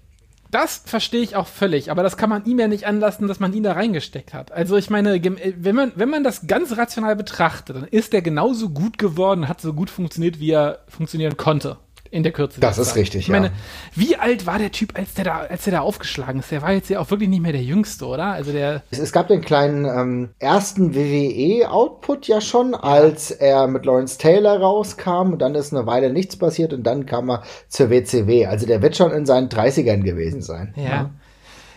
[0.51, 3.53] Das verstehe ich auch völlig, aber das kann man ihm ja nicht anlassen, dass man
[3.53, 4.51] ihn da reingesteckt hat.
[4.51, 8.69] Also ich meine, wenn man, wenn man das ganz rational betrachtet, dann ist er genauso
[8.69, 11.77] gut geworden, hat so gut funktioniert, wie er funktionieren konnte
[12.13, 12.60] in der Kürze.
[12.62, 13.52] Das ist richtig, ich meine, ja.
[13.95, 16.52] Wie alt war der Typ, als der da, als der da aufgeschlagen ist?
[16.52, 18.26] Der war jetzt ja auch wirklich nicht mehr der Jüngste, oder?
[18.28, 18.84] Also der.
[18.91, 24.60] Es, es gab den kleinen ähm, ersten WWE-Output ja schon, als er mit Lawrence Taylor
[24.60, 28.45] rauskam und dann ist eine Weile nichts passiert und dann kam er zur WCW.
[28.45, 30.73] Also der wird schon in seinen 30ern gewesen sein.
[30.78, 30.84] ja.
[30.84, 31.10] ja.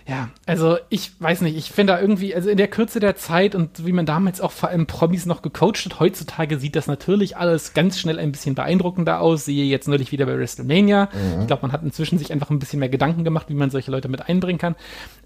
[0.09, 3.57] Ja, also ich weiß nicht, ich finde da irgendwie, also in der Kürze der Zeit
[3.57, 7.37] und wie man damals auch vor allem Promis noch gecoacht hat, heutzutage sieht das natürlich
[7.37, 9.47] alles ganz schnell ein bisschen beeindruckender aus.
[9.47, 11.09] Sehe jetzt neulich wieder bei WrestleMania.
[11.13, 11.41] Mhm.
[11.41, 13.91] Ich glaube, man hat inzwischen sich einfach ein bisschen mehr Gedanken gemacht, wie man solche
[13.91, 14.77] Leute mit einbringen kann.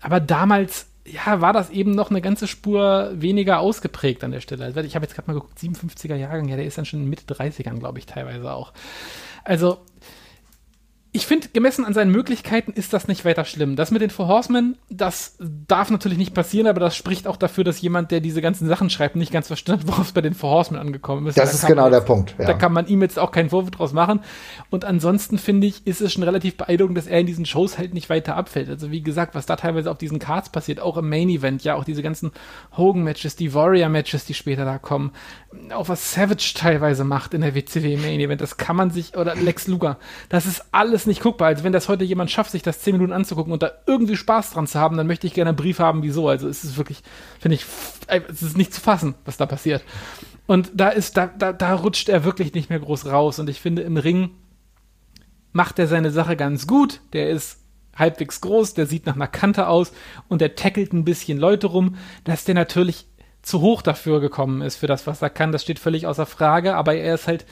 [0.01, 4.64] Aber damals ja, war das eben noch eine ganze Spur weniger ausgeprägt an der Stelle.
[4.64, 7.33] Also ich habe jetzt gerade mal geguckt, 57er Jahrgang, ja, der ist dann schon Mitte
[7.33, 8.73] 30ern, glaube ich, teilweise auch.
[9.45, 9.79] Also
[11.12, 13.75] ich finde, gemessen an seinen Möglichkeiten ist das nicht weiter schlimm.
[13.75, 17.64] Das mit den Four Horsemen, das darf natürlich nicht passieren, aber das spricht auch dafür,
[17.64, 20.51] dass jemand, der diese ganzen Sachen schreibt, nicht ganz verstanden, worauf es bei den Four
[20.51, 21.37] Horsemen angekommen ist.
[21.37, 22.35] Das da ist genau jetzt, der Punkt.
[22.38, 22.46] Ja.
[22.46, 24.20] Da kann man ihm jetzt auch keinen Vorwurf draus machen.
[24.70, 27.92] Und ansonsten finde ich, ist es schon relativ beeindruckend, dass er in diesen Shows halt
[27.92, 28.68] nicht weiter abfällt.
[28.68, 31.75] Also wie gesagt, was da teilweise auf diesen Cards passiert, auch im Main Event, ja,
[31.75, 32.31] auch diese ganzen
[32.77, 35.11] Hogan-Matches, die Warrior-Matches, die später da kommen,
[35.75, 39.35] auch was Savage teilweise macht in der WCW Main Event, das kann man sich, oder
[39.35, 41.49] Lex Luger, das ist alles nicht guckbar.
[41.49, 44.53] Also wenn das heute jemand schafft, sich das zehn Minuten anzugucken und da irgendwie Spaß
[44.53, 46.29] dran zu haben, dann möchte ich gerne einen Brief haben, wieso.
[46.29, 47.03] Also es ist wirklich,
[47.39, 47.65] finde ich,
[48.29, 49.83] es ist nicht zu fassen, was da passiert.
[50.47, 53.39] Und da ist, da, da, da rutscht er wirklich nicht mehr groß raus.
[53.39, 54.31] Und ich finde, im Ring
[55.53, 57.01] macht er seine Sache ganz gut.
[57.13, 57.59] Der ist
[57.97, 59.93] halbwegs groß, der sieht nach einer Kante aus
[60.29, 63.07] und der tackelt ein bisschen Leute rum, dass der natürlich
[63.43, 65.53] zu hoch dafür gekommen ist für das, was er kann.
[65.53, 67.47] Das steht völlig außer Frage, aber er ist halt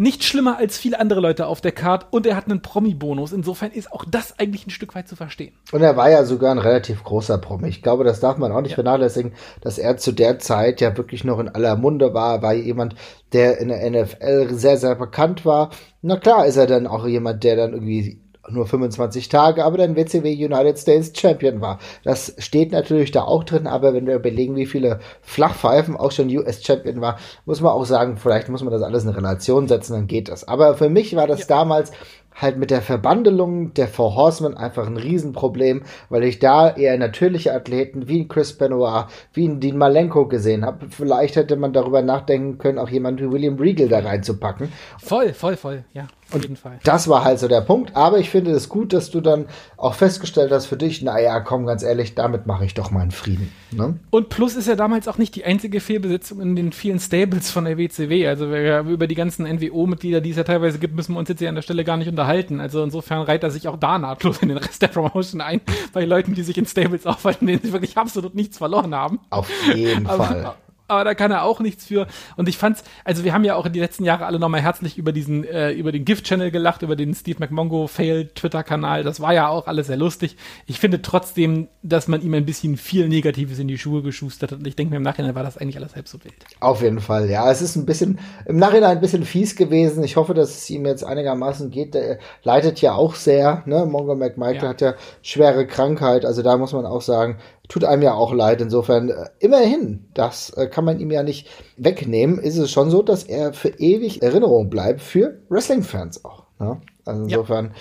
[0.00, 3.32] nicht schlimmer als viele andere Leute auf der Card und er hat einen Promi-Bonus.
[3.32, 5.52] Insofern ist auch das eigentlich ein Stück weit zu verstehen.
[5.72, 7.68] Und er war ja sogar ein relativ großer Promi.
[7.68, 8.76] Ich glaube, das darf man auch nicht ja.
[8.76, 12.94] vernachlässigen, dass er zu der Zeit ja wirklich noch in aller Munde war, war jemand,
[13.34, 15.68] der in der NFL sehr, sehr bekannt war.
[16.00, 19.96] Na klar ist er dann auch jemand, der dann irgendwie nur 25 Tage, aber dann
[19.96, 21.78] WCW United States Champion war.
[22.04, 26.28] Das steht natürlich da auch drin, aber wenn wir überlegen, wie viele Flachpfeifen auch schon
[26.36, 29.94] US Champion war, muss man auch sagen, vielleicht muss man das alles in Relation setzen,
[29.94, 30.46] dann geht das.
[30.46, 31.46] Aber für mich war das ja.
[31.46, 31.92] damals
[32.34, 37.52] halt mit der Verbandelung der Four Horsemen einfach ein Riesenproblem, weil ich da eher natürliche
[37.52, 40.86] Athleten wie Chris Benoit, wie Dean Malenko gesehen habe.
[40.88, 44.72] Vielleicht hätte man darüber nachdenken können, auch jemanden wie William Regal da reinzupacken.
[44.98, 46.06] Voll, voll, voll, ja.
[46.32, 46.78] Auf jeden Fall.
[46.84, 47.96] Das war halt so der Punkt.
[47.96, 51.66] Aber ich finde es gut, dass du dann auch festgestellt hast für dich, naja, komm,
[51.66, 53.52] ganz ehrlich, damit mache ich doch meinen Frieden.
[53.72, 53.98] Ne?
[54.10, 57.64] Und plus ist ja damals auch nicht die einzige Fehlbesetzung in den vielen Stables von
[57.64, 58.26] der WCW.
[58.26, 61.48] Also über die ganzen NWO-Mitglieder, die es ja teilweise gibt, müssen wir uns jetzt hier
[61.48, 62.60] an der Stelle gar nicht unterhalten.
[62.60, 65.60] Also insofern reiht er sich auch da nahtlos in den Rest der Promotion ein,
[65.92, 69.20] bei Leuten, die sich in Stables aufhalten, denen sie wirklich absolut nichts verloren haben.
[69.30, 70.54] Auf jeden Fall
[70.90, 72.06] aber da kann er auch nichts für.
[72.36, 74.98] Und ich fand's, also wir haben ja auch in den letzten Jahren alle nochmal herzlich
[74.98, 79.04] über diesen, äh, über den Gift-Channel gelacht, über den Steve McMongo Fail-Twitter-Kanal.
[79.04, 80.36] Das war ja auch alles sehr lustig.
[80.66, 84.58] Ich finde trotzdem, dass man ihm ein bisschen viel Negatives in die Schuhe geschustert hat.
[84.58, 86.34] Und ich denke mir im Nachhinein war das eigentlich alles halb so wild.
[86.60, 87.50] Auf jeden Fall, ja.
[87.50, 90.02] Es ist ein bisschen, im Nachhinein ein bisschen fies gewesen.
[90.04, 91.94] Ich hoffe, dass es ihm jetzt einigermaßen geht.
[91.94, 93.86] Der leidet ja auch sehr, ne?
[93.86, 94.68] Mongo McMichael ja.
[94.68, 96.24] hat ja schwere Krankheit.
[96.24, 97.38] Also da muss man auch sagen,
[97.70, 98.60] tut einem ja auch leid.
[98.60, 103.02] Insofern, äh, immerhin, das äh, kann man ihm ja nicht wegnehmen, ist es schon so,
[103.02, 106.44] dass er für ewig Erinnerung bleibt für Wrestling-Fans auch.
[106.58, 106.82] Ne?
[107.06, 107.72] Also insofern ja.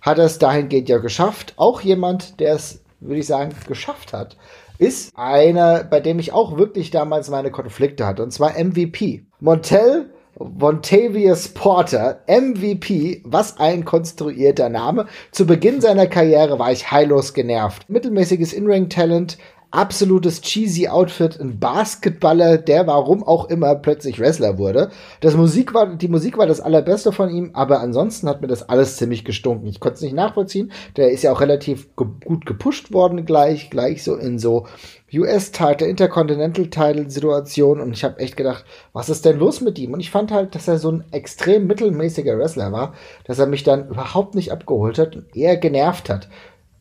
[0.00, 1.52] hat er es dahingehend ja geschafft.
[1.56, 4.36] Auch jemand, der es, würde ich sagen, geschafft hat,
[4.78, 9.24] ist einer, bei dem ich auch wirklich damals meine Konflikte hatte, und zwar MVP.
[9.38, 15.06] Montel Vontavious Porter, MVP, was ein konstruierter Name.
[15.30, 17.88] Zu Beginn seiner Karriere war ich heillos genervt.
[17.88, 19.38] Mittelmäßiges In-Ring-Talent,
[19.74, 24.90] absolutes cheesy Outfit, ein Basketballer, der warum auch immer plötzlich Wrestler wurde.
[25.20, 28.68] Das Musik war, die Musik war das allerbeste von ihm, aber ansonsten hat mir das
[28.68, 29.66] alles ziemlich gestunken.
[29.66, 30.72] Ich konnte es nicht nachvollziehen.
[30.96, 34.66] Der ist ja auch relativ ge gut gepusht worden gleich, gleich so in so
[35.12, 39.92] US-Title, Intercontinental-Title-Situation und ich habe echt gedacht, was ist denn los mit ihm?
[39.92, 43.62] Und ich fand halt, dass er so ein extrem mittelmäßiger Wrestler war, dass er mich
[43.62, 46.28] dann überhaupt nicht abgeholt hat und eher genervt hat.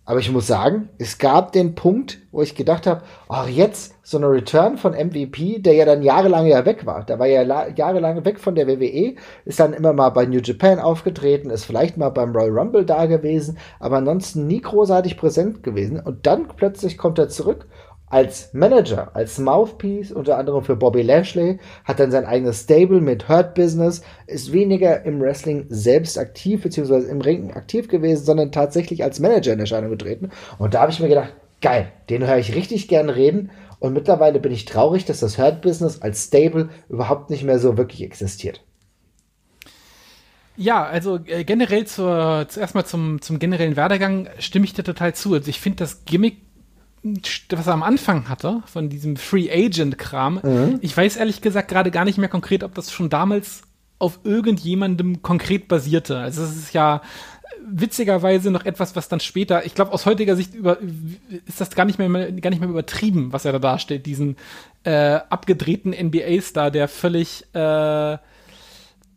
[0.05, 4.17] Aber ich muss sagen, es gab den Punkt, wo ich gedacht habe, ach jetzt so
[4.17, 7.05] eine Return von MVP, der ja dann jahrelang ja weg war.
[7.05, 10.79] Der war ja jahrelang weg von der WWE, ist dann immer mal bei New Japan
[10.79, 16.01] aufgetreten, ist vielleicht mal beim Royal Rumble da gewesen, aber ansonsten nie großartig präsent gewesen.
[16.01, 17.65] Und dann plötzlich kommt er zurück
[18.13, 23.27] als Manager, als Mouthpiece, unter anderem für Bobby Lashley, hat dann sein eigenes Stable mit
[23.27, 29.03] Hurt Business, ist weniger im Wrestling selbst aktiv, beziehungsweise im Ring aktiv gewesen, sondern tatsächlich
[29.03, 30.29] als Manager in Erscheinung getreten.
[30.59, 33.49] Und da habe ich mir gedacht, geil, den höre ich richtig gern reden.
[33.79, 37.77] Und mittlerweile bin ich traurig, dass das Hurt Business als Stable überhaupt nicht mehr so
[37.79, 38.61] wirklich existiert.
[40.55, 45.33] Ja, also äh, generell zur, zuerst zum, zum generellen Werdegang stimme ich dir total zu.
[45.33, 46.52] Also ich finde das Gimmick
[47.03, 50.39] was er am Anfang hatte, von diesem Free Agent-Kram.
[50.41, 50.79] Mhm.
[50.81, 53.63] Ich weiß ehrlich gesagt gerade gar nicht mehr konkret, ob das schon damals
[53.99, 56.17] auf irgendjemandem konkret basierte.
[56.17, 57.01] Also es ist ja
[57.65, 60.77] witzigerweise noch etwas, was dann später, ich glaube aus heutiger Sicht über,
[61.45, 64.35] ist das gar nicht mehr gar nicht mehr übertrieben, was er da darstellt, diesen
[64.83, 68.17] äh, abgedrehten NBA-Star, der völlig äh,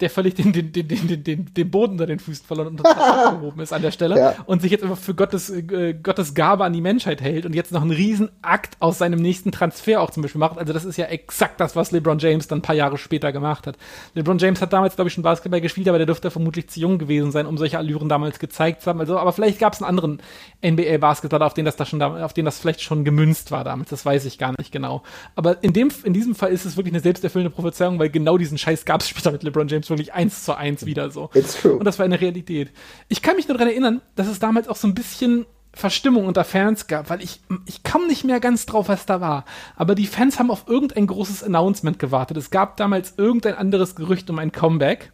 [0.00, 3.60] der völlig den, den, den, den, den, den Boden unter den Füßen verloren und abgehoben
[3.60, 4.34] ist an der Stelle Ja.
[4.46, 7.72] und sich jetzt einfach für Gottes, äh, Gottes Gabe an die Menschheit hält und jetzt
[7.72, 10.58] noch einen riesen Akt aus seinem nächsten Transfer auch zum Beispiel macht.
[10.58, 13.66] Also das ist ja exakt das, was LeBron James dann ein paar Jahre später gemacht
[13.66, 13.76] hat.
[14.14, 16.98] LeBron James hat damals, glaube ich, schon Basketball gespielt, aber der dürfte vermutlich zu jung
[16.98, 19.00] gewesen sein, um solche Allüren damals gezeigt zu haben.
[19.00, 20.20] Also, aber vielleicht gab es einen anderen
[20.64, 23.90] NBA-Basketballer, auf den das da schon, auf den das vielleicht schon gemünzt war damals.
[23.90, 25.02] Das weiß ich gar nicht genau.
[25.34, 28.58] Aber in dem, in diesem Fall ist es wirklich eine selbsterfüllende Prophezeiung, weil genau diesen
[28.58, 31.30] Scheiß gab es später mit LeBron James wirklich eins zu eins wieder so.
[31.34, 31.76] It's true.
[31.76, 32.70] Und das war eine Realität.
[33.08, 36.44] Ich kann mich nur daran erinnern, dass es damals auch so ein bisschen Verstimmung unter
[36.44, 39.44] Fans gab, weil ich, ich kam nicht mehr ganz drauf, was da war.
[39.76, 42.38] Aber die Fans haben auf irgendein großes Announcement gewartet.
[42.38, 45.12] Es gab damals irgendein anderes Gerücht um ein Comeback.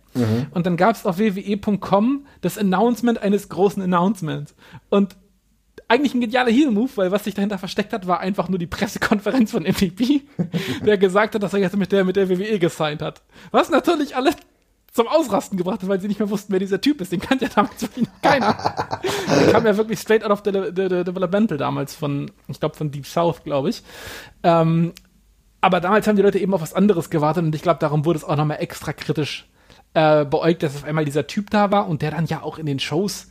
[0.52, 4.54] Und dann gab es auf wwe.com das Announcement eines großen Announcements.
[4.88, 5.16] Und
[5.88, 9.50] eigentlich ein genialer Heel-Move, weil was sich dahinter versteckt hat, war einfach nur die Pressekonferenz
[9.50, 10.22] von MVP,
[10.86, 13.22] der gesagt hat, dass er jetzt mit der, mit der WWE gesigned hat.
[13.50, 14.30] Was natürlich alle
[14.92, 17.12] zum Ausrasten gebracht hat, weil sie nicht mehr wussten, wer dieser Typ ist.
[17.12, 19.00] Den kannte ja damals wirklich noch keiner.
[19.28, 22.76] Der kam ja wirklich straight out of the, the, the Developmental damals von, ich glaube,
[22.76, 23.82] von Deep South, glaube ich.
[24.42, 24.92] Ähm,
[25.62, 28.18] aber damals haben die Leute eben auf was anderes gewartet und ich glaube, darum wurde
[28.18, 29.48] es auch nochmal extra kritisch
[29.94, 32.66] äh, beäugt, dass auf einmal dieser Typ da war und der dann ja auch in
[32.66, 33.28] den Shows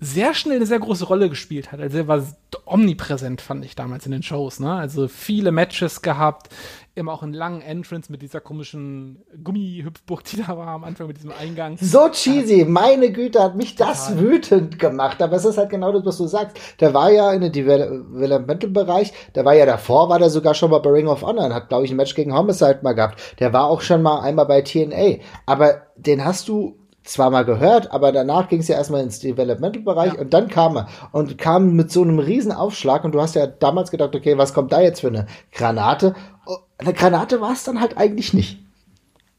[0.00, 1.80] sehr schnell eine sehr große Rolle gespielt hat.
[1.80, 2.22] Also er war
[2.64, 4.58] omnipräsent, fand ich damals in den Shows.
[4.58, 4.72] Ne?
[4.72, 6.48] Also viele Matches gehabt,
[6.94, 11.18] immer auch einen langen Entrance mit dieser komischen Gummihüpfburg, die da war am Anfang mit
[11.18, 11.76] diesem Eingang.
[11.78, 15.20] So cheesy, meine Güte, hat mich das wütend gemacht.
[15.20, 16.56] Aber es ist halt genau das, was du sagst.
[16.80, 20.78] Der war ja in den Developmental-Bereich, der war ja davor, war der sogar schon mal
[20.78, 23.20] bei Ring of Honor und hat, glaube ich, ein Match gegen Homicide mal gehabt.
[23.38, 25.22] Der war auch schon mal einmal bei TNA.
[25.44, 30.18] Aber den hast du zwar mal gehört, aber danach ging es ja erstmal ins Developmental-Bereich
[30.18, 33.46] und dann kam er und kam mit so einem riesen Aufschlag und du hast ja
[33.46, 36.14] damals gedacht, okay, was kommt da jetzt für eine Granate?
[36.46, 38.58] Oh, Eine Granate war es dann halt eigentlich nicht.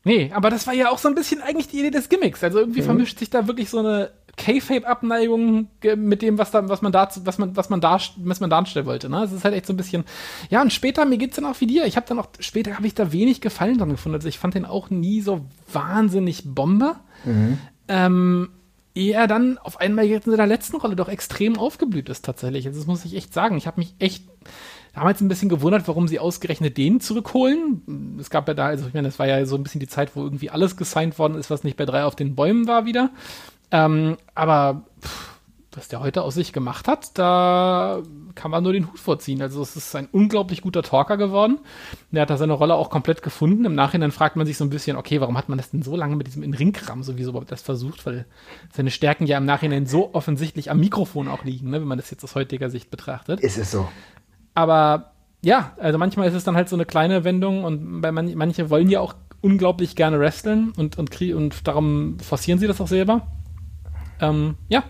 [0.03, 2.43] Nee, aber das war ja auch so ein bisschen eigentlich die Idee des Gimmicks.
[2.43, 6.91] Also irgendwie vermischt sich da wirklich so eine K-Fape-Abneigung mit dem, was da, was man
[6.91, 9.09] da, was man, was man da, was man darstellen wollte.
[9.09, 9.23] Ne?
[9.23, 10.03] Es ist halt echt so ein bisschen.
[10.49, 11.85] Ja, und später mir geht's dann auch wie dir.
[11.85, 14.15] Ich habe dann auch später habe ich da wenig Gefallen dran gefunden.
[14.15, 16.55] Also ich fand den auch nie so wahnsinnig
[17.23, 17.57] Bombe.
[17.87, 18.49] Ähm,
[18.93, 22.65] ehe er dann auf einmal jetzt in seiner letzten Rolle doch extrem aufgeblüht ist tatsächlich.
[22.67, 23.57] Also das muss ich echt sagen.
[23.57, 24.25] Ich habe mich echt
[24.93, 28.17] damals ein bisschen gewundert, warum sie ausgerechnet den zurückholen.
[28.19, 30.15] Es gab ja da, also ich meine, das war ja so ein bisschen die Zeit,
[30.15, 33.11] wo irgendwie alles gesigned worden ist, was nicht bei drei auf den Bäumen war wieder.
[33.71, 35.39] Ähm, aber pff,
[35.73, 38.01] was der heute aus sich gemacht hat, da
[38.35, 39.41] kann man nur den Hut vorziehen.
[39.41, 41.59] Also es ist ein unglaublich guter Talker geworden.
[42.11, 43.63] Der hat da seine Rolle auch komplett gefunden.
[43.63, 45.95] Im Nachhinein fragt man sich so ein bisschen, okay, warum hat man das denn so
[45.95, 48.05] lange mit diesem in Ringkram sowieso überhaupt das versucht?
[48.05, 48.25] Weil
[48.73, 52.11] seine Stärken ja im Nachhinein so offensichtlich am Mikrofon auch liegen, ne, wenn man das
[52.11, 53.39] jetzt aus heutiger Sicht betrachtet.
[53.39, 53.87] Ist es so.
[54.53, 58.33] Aber ja, also manchmal ist es dann halt so eine kleine Wendung und bei man,
[58.35, 62.87] manche wollen ja auch unglaublich gerne wresteln und, und, und darum forcieren sie das auch
[62.87, 63.27] selber.
[64.19, 64.83] Ähm, ja,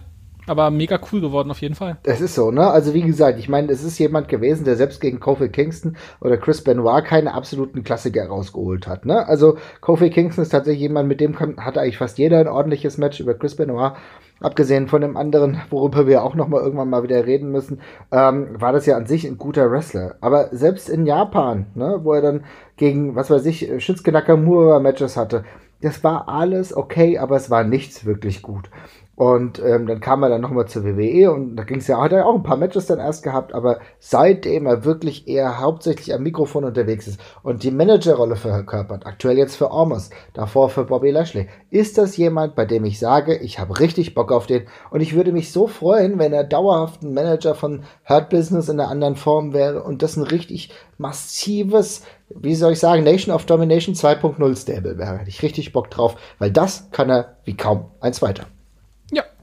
[0.47, 1.97] aber mega cool geworden auf jeden Fall.
[2.03, 2.69] Es ist so, ne?
[2.69, 6.37] Also wie gesagt, ich meine, es ist jemand gewesen, der selbst gegen Kofi Kingston oder
[6.37, 9.27] Chris Benoit keine absoluten Klassiker rausgeholt hat, ne?
[9.27, 12.97] Also Kofi Kingston ist tatsächlich jemand, mit dem kann, hat eigentlich fast jeder ein ordentliches
[12.97, 13.93] Match über Chris Benoit.
[14.39, 17.79] Abgesehen von dem anderen, worüber wir auch noch mal irgendwann mal wieder reden müssen,
[18.11, 20.15] ähm, war das ja an sich ein guter Wrestler.
[20.19, 22.43] Aber selbst in Japan, ne, wo er dann
[22.75, 25.43] gegen, was weiß ich, Shinsuke Nakamura Matches hatte,
[25.81, 28.69] das war alles okay, aber es war nichts wirklich gut.
[29.15, 32.13] Und ähm, dann kam er dann nochmal zur WWE und da ging es ja, hat
[32.13, 36.23] er auch ein paar Matches dann erst gehabt, aber seitdem er wirklich eher hauptsächlich am
[36.23, 41.49] Mikrofon unterwegs ist und die Managerrolle verkörpert, aktuell jetzt für Ormos, davor für Bobby Lashley,
[41.69, 45.13] ist das jemand, bei dem ich sage, ich habe richtig Bock auf den und ich
[45.13, 49.17] würde mich so freuen, wenn er dauerhaft ein Manager von Hurt Business in einer anderen
[49.17, 54.55] Form wäre und das ein richtig massives, wie soll ich sagen, Nation of Domination 2.0
[54.55, 55.19] Stable wäre.
[55.19, 58.45] Hätte ich richtig Bock drauf, weil das kann er wie kaum eins weiter.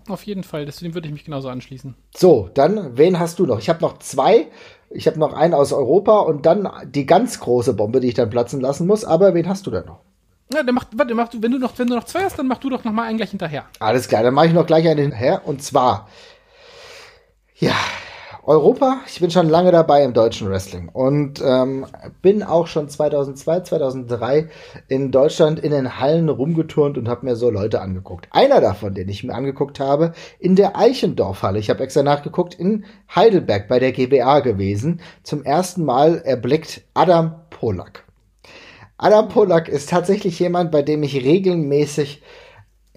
[0.09, 0.67] Auf jeden Fall.
[0.67, 1.95] Deswegen würde ich mich genauso anschließen.
[2.17, 3.59] So, dann, wen hast du noch?
[3.59, 4.49] Ich habe noch zwei.
[4.91, 8.31] Ich habe noch einen aus Europa und dann die ganz große Bombe, die ich dann
[8.31, 9.05] platzen lassen muss.
[9.05, 10.01] Aber wen hast du denn noch?
[10.53, 12.59] Ja, dann mach, warte, mach wenn du noch, wenn du noch zwei hast, dann mach
[12.59, 13.67] du doch noch mal einen gleich hinterher.
[13.81, 15.43] Alles klar, dann mache ich noch gleich einen her.
[15.45, 16.09] Und zwar,
[17.57, 17.75] ja,
[18.49, 19.03] Europa.
[19.07, 21.85] Ich bin schon lange dabei im deutschen Wrestling und ähm,
[22.23, 24.49] bin auch schon 2002, 2003
[24.89, 28.27] in Deutschland in den Hallen rumgeturnt und habe mir so Leute angeguckt.
[28.31, 31.59] Einer davon, den ich mir angeguckt habe, in der Eichendorfhalle.
[31.59, 35.03] Ich habe extra nachgeguckt, in Heidelberg bei der GBA gewesen.
[35.25, 38.05] Zum ersten Mal erblickt Adam Polak.
[38.97, 42.23] Adam Polak ist tatsächlich jemand, bei dem ich regelmäßig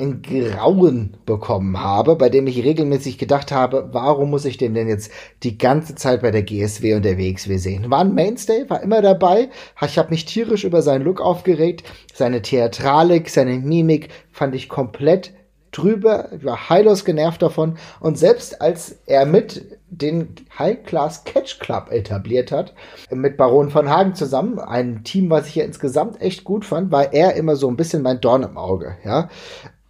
[0.02, 4.88] ein Grauen bekommen habe, bei dem ich regelmäßig gedacht habe, warum muss ich den denn
[4.88, 5.12] jetzt
[5.44, 7.90] die ganze Zeit bei der GSW und der WXW sehen?
[7.90, 9.50] War ein Mainstay, war immer dabei.
[9.86, 11.84] Ich habe mich tierisch über seinen Look aufgeregt,
[12.14, 15.34] seine Theatralik, seine Mimik fand ich komplett
[15.72, 17.78] drüber, ich war heillos genervt davon.
[18.00, 22.74] Und selbst als er mit den High Class Catch Club etabliert hat,
[23.10, 27.14] mit Baron von Hagen zusammen, ein Team, was ich ja insgesamt echt gut fand, war
[27.14, 29.30] er immer so ein bisschen mein Dorn im Auge, ja.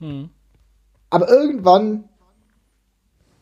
[0.01, 0.29] Hm.
[1.09, 2.05] Aber irgendwann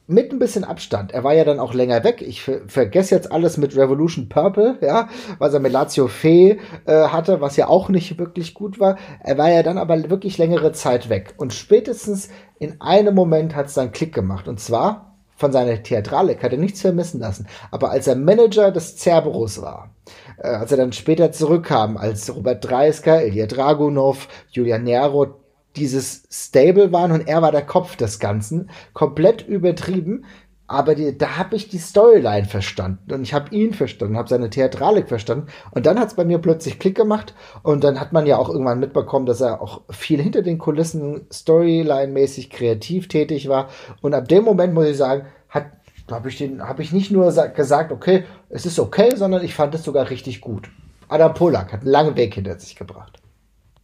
[0.10, 1.12] mit ein bisschen Abstand.
[1.12, 2.24] Er war ja dann auch länger weg.
[2.24, 7.08] Ich ver vergesse jetzt alles mit Revolution Purple, ja, was er mit Lazio Fee äh,
[7.10, 8.98] hatte, was ja auch nicht wirklich gut war.
[9.20, 11.36] Er war ja dann aber wirklich längere Zeit weg.
[11.38, 14.48] Und spätestens in einem Moment hat es dann Klick gemacht.
[14.48, 17.48] Und zwar von seiner Theatralik hat er nichts vermissen lassen.
[17.70, 19.94] Aber als er Manager des Cerberus war,
[20.40, 25.39] äh, als er dann später zurückkam, als Robert Dreisker, Ilya Dragunov, Julian Nero
[25.76, 28.70] dieses Stable waren und er war der Kopf des Ganzen.
[28.94, 30.26] Komplett übertrieben.
[30.70, 34.52] Aber die, da habe ich die Storyline verstanden und ich habe ihn verstanden, habe seine
[34.52, 38.28] Theatralik verstanden und dann hat es bei mir plötzlich Klick gemacht und dann hat man
[38.28, 43.70] ja auch irgendwann mitbekommen, dass er auch viel hinter den Kulissen Storyline-mäßig kreativ tätig war
[44.02, 45.66] und ab dem Moment muss ich sagen, hat
[46.12, 49.74] habe ich den habe ich nicht nur gesagt, okay, es ist okay, sondern ich fand
[49.74, 50.70] es sogar richtig gut.
[51.08, 53.20] Adam Polak hat einen langen Weg hinter sich gebracht.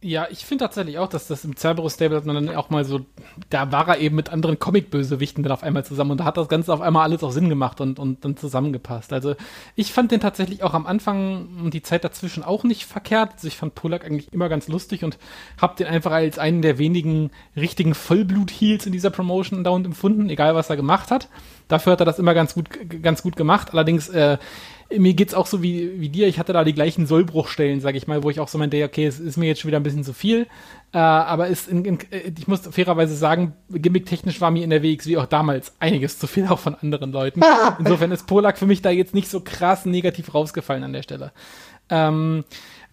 [0.06, 3.00] Ja, ich finde tatsächlich auch, dass das im Cerberus-Stable hat man dann auch mal so,
[3.50, 6.48] da war er eben mit anderen Comic-Bösewichten dann auf einmal zusammen und da hat das
[6.48, 9.12] Ganze auf einmal alles auch Sinn gemacht und, und dann zusammengepasst.
[9.12, 9.34] Also
[9.74, 13.32] ich fand den tatsächlich auch am Anfang und die Zeit dazwischen auch nicht verkehrt.
[13.34, 15.18] Also ich fand Polak eigentlich immer ganz lustig und
[15.60, 20.30] habe den einfach als einen der wenigen richtigen Vollblut-Heals in dieser Promotion da und empfunden,
[20.30, 21.28] egal was er gemacht hat.
[21.66, 22.68] Dafür hat er das immer ganz gut,
[23.02, 23.72] ganz gut gemacht.
[23.72, 24.38] Allerdings, äh,
[24.96, 26.28] mir geht's auch so wie, wie dir.
[26.28, 29.06] Ich hatte da die gleichen Sollbruchstellen, sag ich mal, wo ich auch so meinte, okay,
[29.06, 30.46] es ist mir jetzt schon wieder ein bisschen zu viel.
[30.92, 34.82] Äh, aber ist in, in, äh, ich muss fairerweise sagen, gimmicktechnisch war mir in der
[34.82, 37.42] WXW auch damals einiges zu viel, auch von anderen Leuten.
[37.78, 41.32] Insofern ist Polak für mich da jetzt nicht so krass negativ rausgefallen an der Stelle.
[41.90, 42.44] Ähm,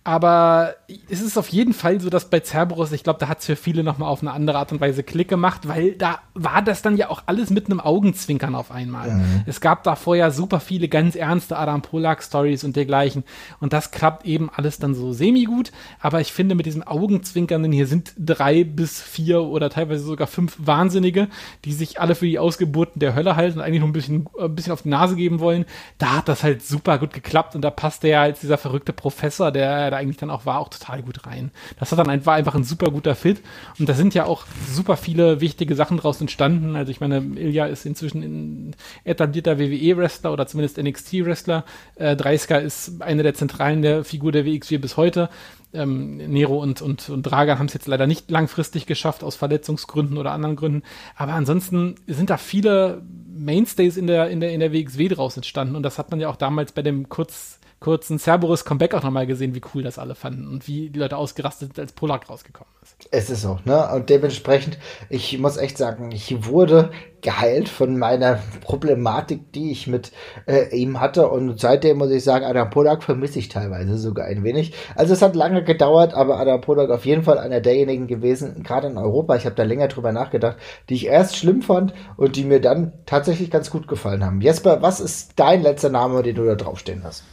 [0.06, 0.76] aber
[1.10, 3.56] es ist auf jeden Fall so, dass bei Cerberus, ich glaube, da hat es für
[3.56, 6.98] viele nochmal auf eine andere Art und Weise Klick gemacht, weil da war das dann
[6.98, 9.12] ja auch alles mit einem Augenzwinkern auf einmal.
[9.12, 9.44] Mhm.
[9.46, 13.24] Es gab da vorher super viele ganz ernste Adam Polak-Stories und dergleichen.
[13.62, 15.72] Und das klappt eben alles dann so semi-gut.
[16.02, 20.58] Aber ich finde, mit diesem Augenzwinkern, hier sind drei bis vier oder teilweise sogar fünf
[20.60, 21.30] Wahnsinnige,
[21.64, 24.54] die sich alle für die Ausgeburten der Hölle halten und eigentlich noch ein bisschen, ein
[24.54, 25.64] bisschen auf die Nase geben wollen.
[25.98, 28.92] Da hat das halt super gut geklappt und da passt der ja als dieser verrückte
[28.92, 31.52] Professor, der da eigentlich dann auch war, auch total gut rein.
[31.80, 33.42] Das hat dann ein, war einfach ein super guter Fit.
[33.80, 36.76] Und da sind ja auch super viele wichtige Sachen draus entstanden.
[36.76, 41.64] Also ich meine, Ilya ist inzwischen ein etablierter WWE-Wrestler oder zumindest NXT-Wrestler.
[41.96, 45.30] Äh, Dreisker ist eine der zentralen der Figur der WXW bis heute.
[45.74, 50.18] Ähm, Nero und, und, und Dragan haben es jetzt leider nicht langfristig geschafft, aus Verletzungsgründen
[50.18, 50.84] oder anderen Gründen.
[51.16, 53.02] Aber ansonsten sind da viele
[53.36, 55.76] Mainstays in der, in der, in der WXW draus entstanden.
[55.76, 59.28] Und das hat man ja auch damals bei dem kurz kurzen Cerberus Comeback auch nochmal
[59.28, 62.74] gesehen, wie cool das alle fanden und wie die Leute ausgerastet sind, als Polak rausgekommen
[62.82, 62.96] ist.
[63.12, 63.90] Es ist so, ne?
[63.94, 64.78] Und dementsprechend,
[65.10, 70.14] ich muss echt sagen, ich wurde geheilt von meiner Problematik, die ich mit
[70.46, 71.28] äh, ihm hatte.
[71.28, 74.74] Und seitdem muss ich sagen, Adam Polak vermisse ich teilweise sogar ein wenig.
[74.96, 78.88] Also es hat lange gedauert, aber Adam Polak auf jeden Fall einer derjenigen gewesen, gerade
[78.88, 80.56] in Europa, ich habe da länger drüber nachgedacht,
[80.88, 84.40] die ich erst schlimm fand und die mir dann tatsächlich ganz gut gefallen haben.
[84.40, 87.26] Jesper, was ist dein letzter Name, den du da draufstehen hast?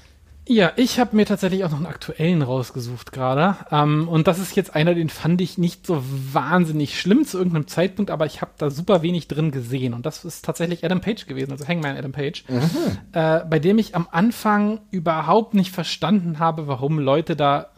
[0.49, 3.57] Ja, ich habe mir tatsächlich auch noch einen aktuellen rausgesucht gerade.
[3.71, 7.69] Ähm, und das ist jetzt einer, den fand ich nicht so wahnsinnig schlimm zu irgendeinem
[7.69, 9.95] Zeitpunkt, aber ich habe da super wenig drin gesehen.
[9.95, 12.71] Und das ist tatsächlich Adam Page gewesen, also Hangman Adam Page, mhm.
[13.13, 17.69] äh, bei dem ich am Anfang überhaupt nicht verstanden habe, warum Leute da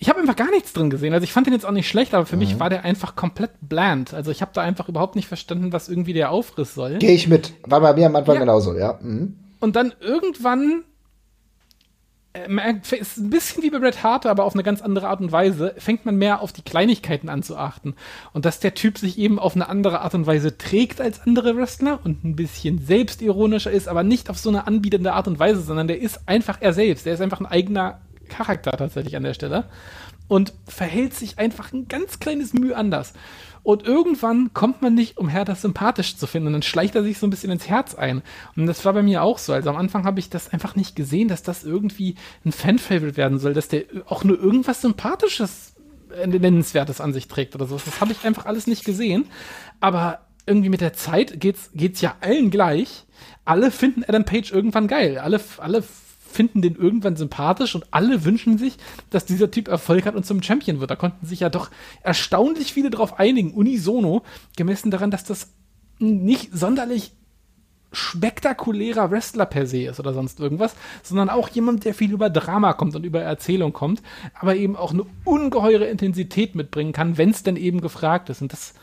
[0.00, 1.12] ich habe einfach gar nichts drin gesehen.
[1.12, 2.40] Also ich fand den jetzt auch nicht schlecht, aber für mhm.
[2.40, 4.14] mich war der einfach komplett bland.
[4.14, 6.98] Also ich habe da einfach überhaupt nicht verstanden, was irgendwie der Aufriss soll.
[6.98, 7.52] Gehe ich mit.
[7.64, 8.40] War bei mir am Anfang ja.
[8.40, 8.98] genauso, ja.
[9.02, 9.36] Mhm.
[9.58, 10.84] Und dann irgendwann
[12.46, 15.32] äh, ist ein bisschen wie bei Bret Hart, aber auf eine ganz andere Art und
[15.32, 17.94] Weise, fängt man mehr auf die Kleinigkeiten an zu achten.
[18.32, 21.56] Und dass der Typ sich eben auf eine andere Art und Weise trägt als andere
[21.56, 25.60] Wrestler und ein bisschen selbstironischer ist, aber nicht auf so eine anbietende Art und Weise,
[25.60, 27.06] sondern der ist einfach er selbst.
[27.06, 29.64] Der ist einfach ein eigener Charakter tatsächlich an der Stelle
[30.28, 33.14] und verhält sich einfach ein ganz kleines Mühe anders.
[33.62, 36.48] Und irgendwann kommt man nicht umher, das sympathisch zu finden.
[36.48, 38.22] Und dann schleicht er sich so ein bisschen ins Herz ein.
[38.56, 39.52] Und das war bei mir auch so.
[39.52, 42.14] Also am Anfang habe ich das einfach nicht gesehen, dass das irgendwie
[42.44, 45.74] ein Fan-Favorite werden soll, dass der auch nur irgendwas Sympathisches,
[46.14, 47.78] äh, Nennenswertes an sich trägt oder so.
[47.84, 49.26] Das habe ich einfach alles nicht gesehen.
[49.80, 53.04] Aber irgendwie mit der Zeit geht's, geht's ja allen gleich.
[53.44, 55.18] Alle finden Adam Page irgendwann geil.
[55.18, 55.82] Alle, alle
[56.28, 58.76] finden den irgendwann sympathisch und alle wünschen sich,
[59.10, 60.90] dass dieser Typ Erfolg hat und zum Champion wird.
[60.90, 61.70] Da konnten sich ja doch
[62.02, 64.22] erstaunlich viele darauf einigen, unisono,
[64.56, 65.52] gemessen daran, dass das
[65.98, 67.12] nicht sonderlich
[67.90, 72.74] spektakulärer Wrestler per se ist oder sonst irgendwas, sondern auch jemand, der viel über Drama
[72.74, 74.02] kommt und über Erzählung kommt,
[74.38, 78.42] aber eben auch eine ungeheure Intensität mitbringen kann, wenn es denn eben gefragt ist.
[78.42, 78.74] Und das,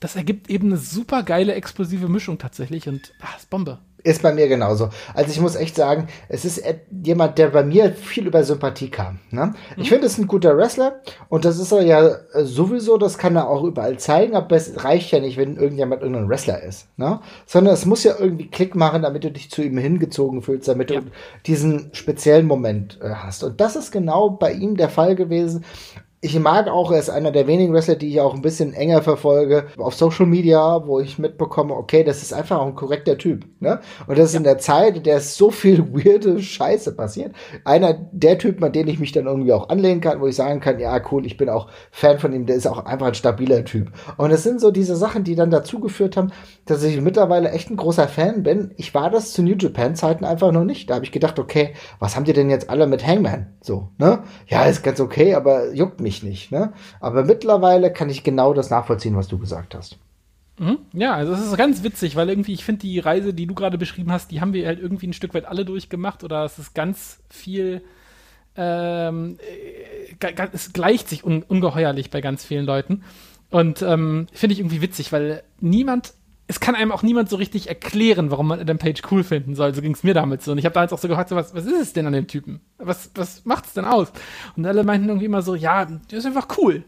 [0.00, 3.78] das ergibt eben eine super geile, explosive Mischung tatsächlich und ach, ist Bombe.
[4.04, 4.90] Ist bei mir genauso.
[5.12, 6.62] Also ich muss echt sagen, es ist
[7.02, 9.18] jemand, der bei mir viel über Sympathie kam.
[9.30, 9.54] Ne?
[9.76, 9.94] Ich mhm.
[9.94, 13.34] finde, es ist ein guter Wrestler und das ist er ja äh, sowieso, das kann
[13.34, 16.86] er auch überall zeigen, aber es reicht ja nicht, wenn irgendjemand irgendein Wrestler ist.
[16.96, 17.20] Ne?
[17.44, 20.90] Sondern es muss ja irgendwie Klick machen, damit du dich zu ihm hingezogen fühlst, damit
[20.92, 21.00] ja.
[21.00, 21.06] du
[21.46, 23.42] diesen speziellen Moment äh, hast.
[23.42, 25.64] Und das ist genau bei ihm der Fall gewesen
[26.20, 29.02] ich mag auch, er ist einer der wenigen Wrestler, die ich auch ein bisschen enger
[29.02, 33.46] verfolge auf Social Media, wo ich mitbekomme, okay, das ist einfach auch ein korrekter Typ.
[33.60, 33.78] Ne?
[34.08, 34.38] Und das ist ja.
[34.38, 37.36] in der Zeit, in der so viel weirde Scheiße passiert.
[37.64, 40.58] Einer der Typen, an den ich mich dann irgendwie auch anlehnen kann, wo ich sagen
[40.58, 43.64] kann, ja, cool, ich bin auch Fan von ihm, der ist auch einfach ein stabiler
[43.64, 43.92] Typ.
[44.16, 46.32] Und es sind so diese Sachen, die dann dazu geführt haben,
[46.66, 48.72] dass ich mittlerweile echt ein großer Fan bin.
[48.76, 50.90] Ich war das zu New Japan Zeiten einfach noch nicht.
[50.90, 53.54] Da habe ich gedacht, okay, was haben die denn jetzt alle mit Hangman?
[53.60, 54.24] So, ne?
[54.48, 56.50] Ja, ist ganz okay, aber juckt mich mich nicht.
[56.50, 56.72] Ne?
[57.00, 59.98] Aber mittlerweile kann ich genau das nachvollziehen, was du gesagt hast.
[60.58, 60.78] Mhm.
[60.92, 63.78] Ja, also es ist ganz witzig, weil irgendwie, ich finde, die Reise, die du gerade
[63.78, 66.74] beschrieben hast, die haben wir halt irgendwie ein Stück weit alle durchgemacht oder es ist
[66.74, 67.82] ganz viel,
[68.56, 73.04] ähm, äh, es gleicht sich un ungeheuerlich bei ganz vielen Leuten.
[73.50, 76.14] Und ähm, finde ich irgendwie witzig, weil niemand
[76.48, 79.74] es kann einem auch niemand so richtig erklären, warum man Adam Page cool finden soll.
[79.74, 80.52] So ging es mir damit so.
[80.52, 82.14] Und ich habe da jetzt auch so gefragt, so, was, was ist es denn an
[82.14, 82.60] dem Typen?
[82.78, 84.10] Was, was macht's denn aus?
[84.56, 86.84] Und alle meinten irgendwie immer so, ja, der ist einfach cool.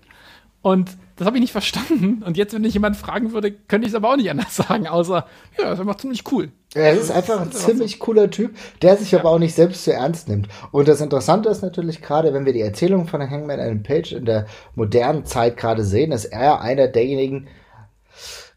[0.62, 2.22] Und das habe ich nicht verstanden.
[2.22, 4.86] Und jetzt, wenn ich jemanden fragen würde, könnte ich es aber auch nicht anders sagen,
[4.86, 5.26] außer,
[5.58, 6.50] ja, er ist einfach ziemlich cool.
[6.74, 9.18] Er ist einfach ein ziemlich cooler Typ, der sich ja.
[9.18, 10.48] aber auch nicht selbst zu ernst nimmt.
[10.70, 14.24] Und das Interessante ist natürlich gerade, wenn wir die Erzählung von Hangman Adam Page in
[14.24, 17.48] der modernen Zeit gerade sehen, ist er einer derjenigen,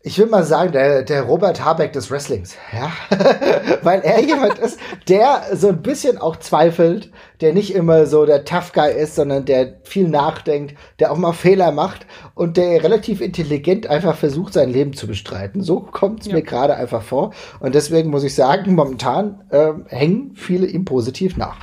[0.06, 2.92] ich will mal sagen, der, der Robert Habeck des Wrestlings, ja,
[3.84, 4.78] weil er jemand ist,
[5.08, 9.46] der so ein bisschen auch zweifelt, der nicht immer so der Tough Guy ist, sondern
[9.46, 14.70] der viel nachdenkt, der auch mal Fehler macht und der relativ intelligent einfach versucht, sein
[14.70, 15.64] Leben zu bestreiten.
[15.64, 16.34] So kommt es ja.
[16.34, 21.38] mir gerade einfach vor und deswegen muss ich sagen, momentan äh, hängen viele ihm positiv
[21.38, 21.60] nach.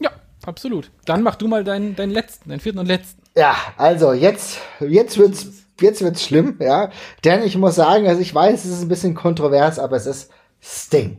[0.00, 0.10] Ja,
[0.46, 0.90] absolut.
[1.04, 3.20] Dann mach du mal deinen, deinen letzten, deinen vierten und letzten.
[3.36, 6.90] Ja, also jetzt, jetzt wird's jetzt wird's schlimm, ja.
[7.24, 10.30] Denn ich muss sagen, also ich weiß, es ist ein bisschen kontrovers, aber es ist
[10.60, 11.18] Sting.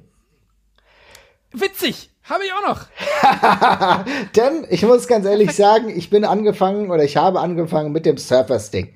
[1.52, 2.10] Witzig!
[2.30, 4.06] Habe ich auch noch.
[4.36, 8.18] Denn ich muss ganz ehrlich sagen, ich bin angefangen oder ich habe angefangen mit dem
[8.18, 8.94] Surfer Sting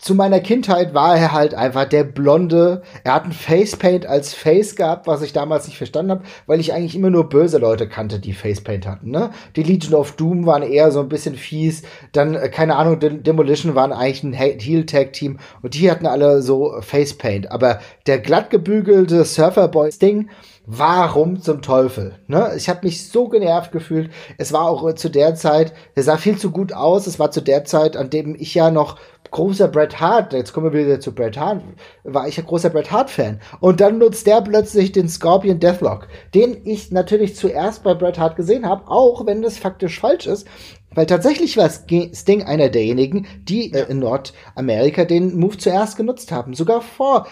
[0.00, 2.80] zu meiner Kindheit war er halt einfach der Blonde.
[3.04, 6.72] Er hat ein Facepaint als Face gehabt, was ich damals nicht verstanden habe, weil ich
[6.72, 9.10] eigentlich immer nur böse Leute kannte, die Facepaint hatten.
[9.10, 9.30] Ne?
[9.56, 11.82] Die Legion of Doom waren eher so ein bisschen fies.
[12.12, 17.50] Dann, äh, keine Ahnung, Demolition waren eigentlich ein Heel-Tag-Team und die hatten alle so Facepaint.
[17.50, 20.30] Aber der glatt gebügelte Surferboy-Ding,
[20.64, 22.14] warum zum Teufel?
[22.26, 22.52] Ne?
[22.56, 24.10] Ich habe mich so genervt gefühlt.
[24.38, 27.06] Es war auch zu der Zeit, er sah viel zu gut aus.
[27.06, 28.96] Es war zu der Zeit, an dem ich ja noch
[29.30, 31.62] großer Bret Hart, jetzt kommen wir wieder zu Bret Hart,
[32.04, 33.40] war ich ein großer Bret Hart Fan.
[33.60, 38.36] Und dann nutzt der plötzlich den Scorpion Deathlock, den ich natürlich zuerst bei Bret Hart
[38.36, 40.46] gesehen habe, auch wenn das faktisch falsch ist.
[40.92, 46.54] Weil tatsächlich war Sting einer derjenigen, die äh, in Nordamerika den Move zuerst genutzt haben.
[46.54, 47.28] Sogar vor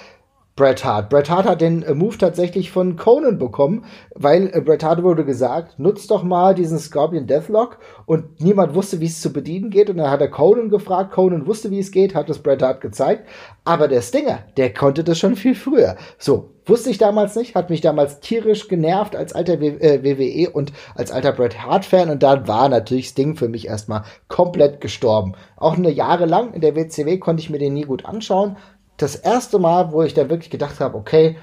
[0.58, 1.08] Bret Hart.
[1.08, 3.84] Bret Hart hat den äh, Move tatsächlich von Conan bekommen,
[4.16, 8.98] weil äh, Bret Hart wurde gesagt, nutzt doch mal diesen Scorpion Deathlock und niemand wusste,
[8.98, 11.92] wie es zu bedienen geht und dann hat er Conan gefragt, Conan wusste, wie es
[11.92, 13.28] geht, hat es Bret Hart gezeigt,
[13.64, 15.94] aber der Stinger, der konnte das schon viel früher.
[16.18, 20.50] So, wusste ich damals nicht, hat mich damals tierisch genervt als alter w äh, WWE
[20.50, 24.80] und als alter Bret Hart Fan und dann war natürlich Sting für mich erstmal komplett
[24.80, 25.34] gestorben.
[25.56, 28.56] Auch eine Jahre lang in der WCW konnte ich mir den nie gut anschauen,
[28.98, 31.36] das erste Mal, wo ich da wirklich gedacht habe, okay,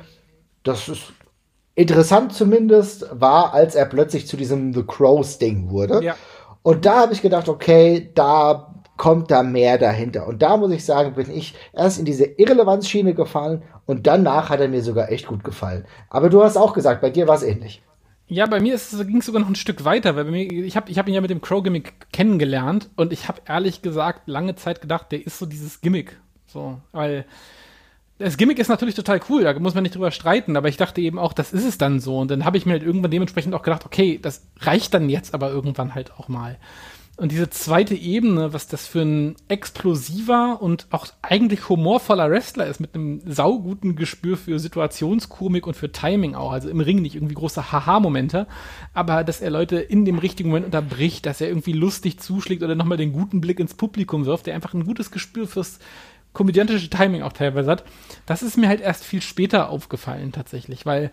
[0.64, 1.14] das ist
[1.74, 6.04] interessant zumindest, war, als er plötzlich zu diesem The Crows-Ding wurde.
[6.04, 6.16] Ja.
[6.62, 10.28] Und da habe ich gedacht, okay, da kommt da mehr dahinter.
[10.28, 14.62] Und da muss ich sagen, bin ich erst in diese Irrelevanzschiene gefallen und danach hat
[14.62, 15.86] er mir sogar echt gut gefallen.
[16.10, 17.84] Aber du hast auch gesagt, bei dir war es ähnlich.
[18.28, 20.90] Ja, bei mir ging es sogar noch ein Stück weiter, weil bei mir, ich habe
[20.90, 24.82] ich hab ihn ja mit dem Crow-Gimmick kennengelernt und ich habe ehrlich gesagt lange Zeit
[24.82, 26.20] gedacht, der ist so dieses Gimmick.
[26.56, 27.26] So, weil
[28.18, 31.02] das Gimmick ist natürlich total cool, da muss man nicht drüber streiten, aber ich dachte
[31.02, 32.18] eben auch, das ist es dann so.
[32.18, 35.34] Und dann habe ich mir halt irgendwann dementsprechend auch gedacht, okay, das reicht dann jetzt
[35.34, 36.58] aber irgendwann halt auch mal.
[37.18, 42.82] Und diese zweite Ebene, was das für ein explosiver und auch eigentlich humorvoller Wrestler ist,
[42.82, 46.52] mit einem sauguten Gespür für Situationskomik und für Timing auch.
[46.52, 48.48] Also im Ring nicht irgendwie große Haha-Momente,
[48.94, 52.76] aber dass er Leute in dem richtigen Moment unterbricht, dass er irgendwie lustig zuschlägt oder
[52.76, 55.80] nochmal den guten Blick ins Publikum wirft, der einfach ein gutes Gespür fürs
[56.36, 57.84] komödiantische Timing auch teilweise hat.
[58.28, 61.12] Das ist mir halt erst viel später aufgefallen tatsächlich, weil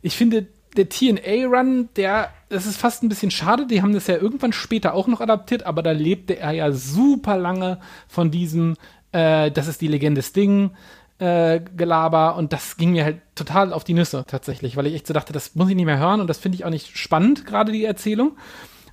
[0.00, 0.46] ich finde,
[0.76, 4.94] der TNA-Run, der, das ist fast ein bisschen schade, die haben das ja irgendwann später
[4.94, 8.76] auch noch adaptiert, aber da lebte er ja super lange von diesem,
[9.12, 10.70] äh, das ist die Legende Sting,
[11.18, 15.06] äh, Gelaber und das ging mir halt total auf die Nüsse tatsächlich, weil ich echt
[15.06, 17.46] so dachte, das muss ich nicht mehr hören und das finde ich auch nicht spannend,
[17.46, 18.36] gerade die Erzählung.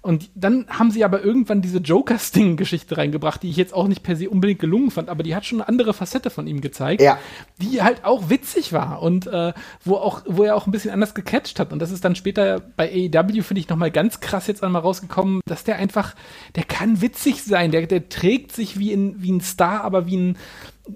[0.07, 4.15] Und dann haben sie aber irgendwann diese Joker-Sting-Geschichte reingebracht, die ich jetzt auch nicht per
[4.15, 7.19] se unbedingt gelungen fand, aber die hat schon eine andere Facette von ihm gezeigt, ja.
[7.61, 9.51] die halt auch witzig war und äh,
[9.83, 11.73] wo auch, wo er auch ein bisschen anders gecatcht hat.
[11.73, 15.41] Und das ist dann später bei AEW, finde ich, nochmal ganz krass jetzt einmal rausgekommen,
[15.45, 16.15] dass der einfach,
[16.55, 20.15] der kann witzig sein, der, der trägt sich wie, in, wie ein Star, aber wie
[20.15, 20.37] ein,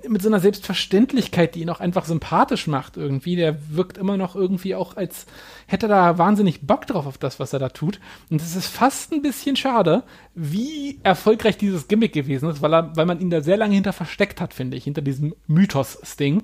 [0.08, 3.36] mit so einer Selbstverständlichkeit, die ihn auch einfach sympathisch macht irgendwie.
[3.36, 5.26] Der wirkt immer noch irgendwie auch als
[5.72, 8.00] hätte da wahnsinnig Bock drauf auf das, was er da tut.
[8.30, 10.04] Und es ist fast ein bisschen schade,
[10.36, 13.94] wie erfolgreich dieses Gimmick gewesen ist, weil, er, weil man ihn da sehr lange hinter
[13.94, 16.44] versteckt hat, finde ich, hinter diesem Mythos-Sting.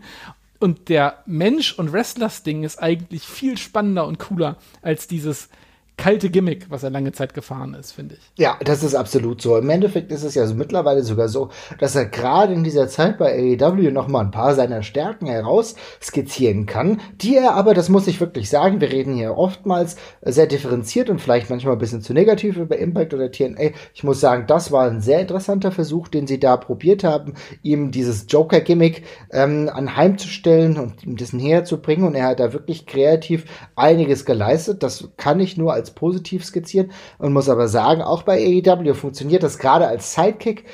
[0.59, 5.49] Und der Mensch- und Wrestler-Sting ist eigentlich viel spannender und cooler als dieses
[5.97, 8.31] kalte Gimmick, was er lange Zeit gefahren ist, finde ich.
[8.37, 9.57] Ja, das ist absolut so.
[9.57, 13.17] Im Endeffekt ist es ja so mittlerweile sogar so, dass er gerade in dieser Zeit
[13.17, 17.89] bei AEW noch mal ein paar seiner Stärken heraus skizzieren kann, die er aber, das
[17.89, 22.03] muss ich wirklich sagen, wir reden hier oftmals sehr differenziert und vielleicht manchmal ein bisschen
[22.03, 23.71] zu negativ über Impact oder TNA.
[23.95, 27.33] Ich muss sagen, das war ein sehr interessanter Versuch, den sie da probiert haben,
[27.63, 32.53] ihm dieses Joker-Gimmick ähm, anheimzustellen und ihm das näher zu bringen und er hat da
[32.53, 33.45] wirklich kreativ
[33.75, 34.83] einiges geleistet.
[34.83, 38.93] Das kann ich nur als als positiv skizzieren und muss aber sagen, auch bei AEW
[38.93, 40.65] funktioniert das gerade als Sidekick,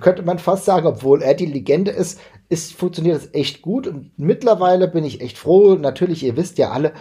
[0.00, 4.10] könnte man fast sagen, obwohl er die Legende ist, ist funktioniert das echt gut und
[4.16, 5.74] mittlerweile bin ich echt froh.
[5.74, 6.92] Natürlich, ihr wisst ja alle,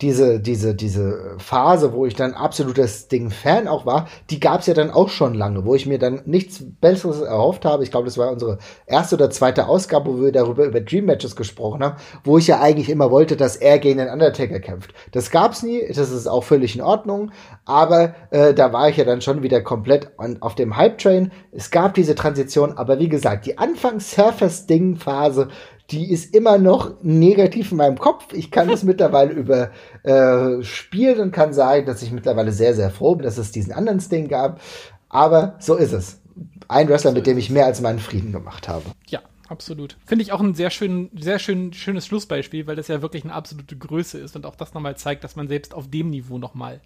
[0.00, 4.74] diese, diese, diese Phase, wo ich dann absoluter Sting-Fan auch war, die gab es ja
[4.74, 7.82] dann auch schon lange, wo ich mir dann nichts Besseres erhofft habe.
[7.82, 11.36] Ich glaube, das war unsere erste oder zweite Ausgabe, wo wir darüber über Dream Matches
[11.36, 14.94] gesprochen haben, wo ich ja eigentlich immer wollte, dass er gegen den Undertaker kämpft.
[15.12, 17.32] Das gab's nie, das ist auch völlig in Ordnung,
[17.64, 21.30] aber äh, da war ich ja dann schon wieder komplett on, auf dem Hype-Train.
[21.52, 25.48] Es gab diese Transition, aber wie gesagt, die Anfangs-Surfer-Sting-Phase,
[25.90, 28.32] die ist immer noch negativ in meinem Kopf.
[28.32, 29.70] Ich kann das mittlerweile über
[30.02, 34.00] äh, und kann sagen, dass ich mittlerweile sehr, sehr froh bin, dass es diesen anderen
[34.00, 34.60] Sting gab.
[35.08, 36.20] Aber so ist es.
[36.68, 38.84] Ein Wrestler, mit dem ich mehr als meinen Frieden gemacht habe.
[39.08, 39.96] Ja, absolut.
[40.06, 43.34] Finde ich auch ein sehr schön, sehr schön, schönes Schlussbeispiel, weil das ja wirklich eine
[43.34, 46.80] absolute Größe ist und auch das nochmal zeigt, dass man selbst auf dem Niveau nochmal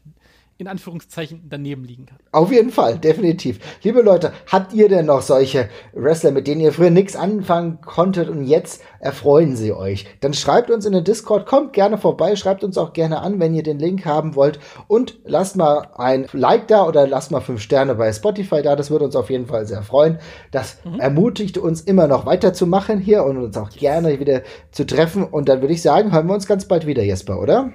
[0.56, 2.18] in Anführungszeichen daneben liegen kann.
[2.30, 3.58] Auf jeden Fall, definitiv.
[3.82, 8.28] Liebe Leute, habt ihr denn noch solche Wrestler, mit denen ihr früher nichts anfangen konntet
[8.28, 10.06] und jetzt erfreuen sie euch?
[10.20, 13.54] Dann schreibt uns in den Discord, kommt gerne vorbei, schreibt uns auch gerne an, wenn
[13.54, 17.60] ihr den Link haben wollt und lasst mal ein Like da oder lasst mal fünf
[17.60, 20.18] Sterne bei Spotify da, das würde uns auf jeden Fall sehr freuen.
[20.52, 21.00] Das mhm.
[21.00, 25.62] ermutigt uns immer noch weiterzumachen hier und uns auch gerne wieder zu treffen und dann
[25.62, 27.72] würde ich sagen, hören wir uns ganz bald wieder, Jesper, oder?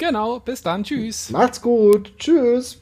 [0.00, 0.82] Genau, bis dann.
[0.82, 1.28] Tschüss.
[1.28, 2.16] Macht's gut.
[2.16, 2.80] Tschüss.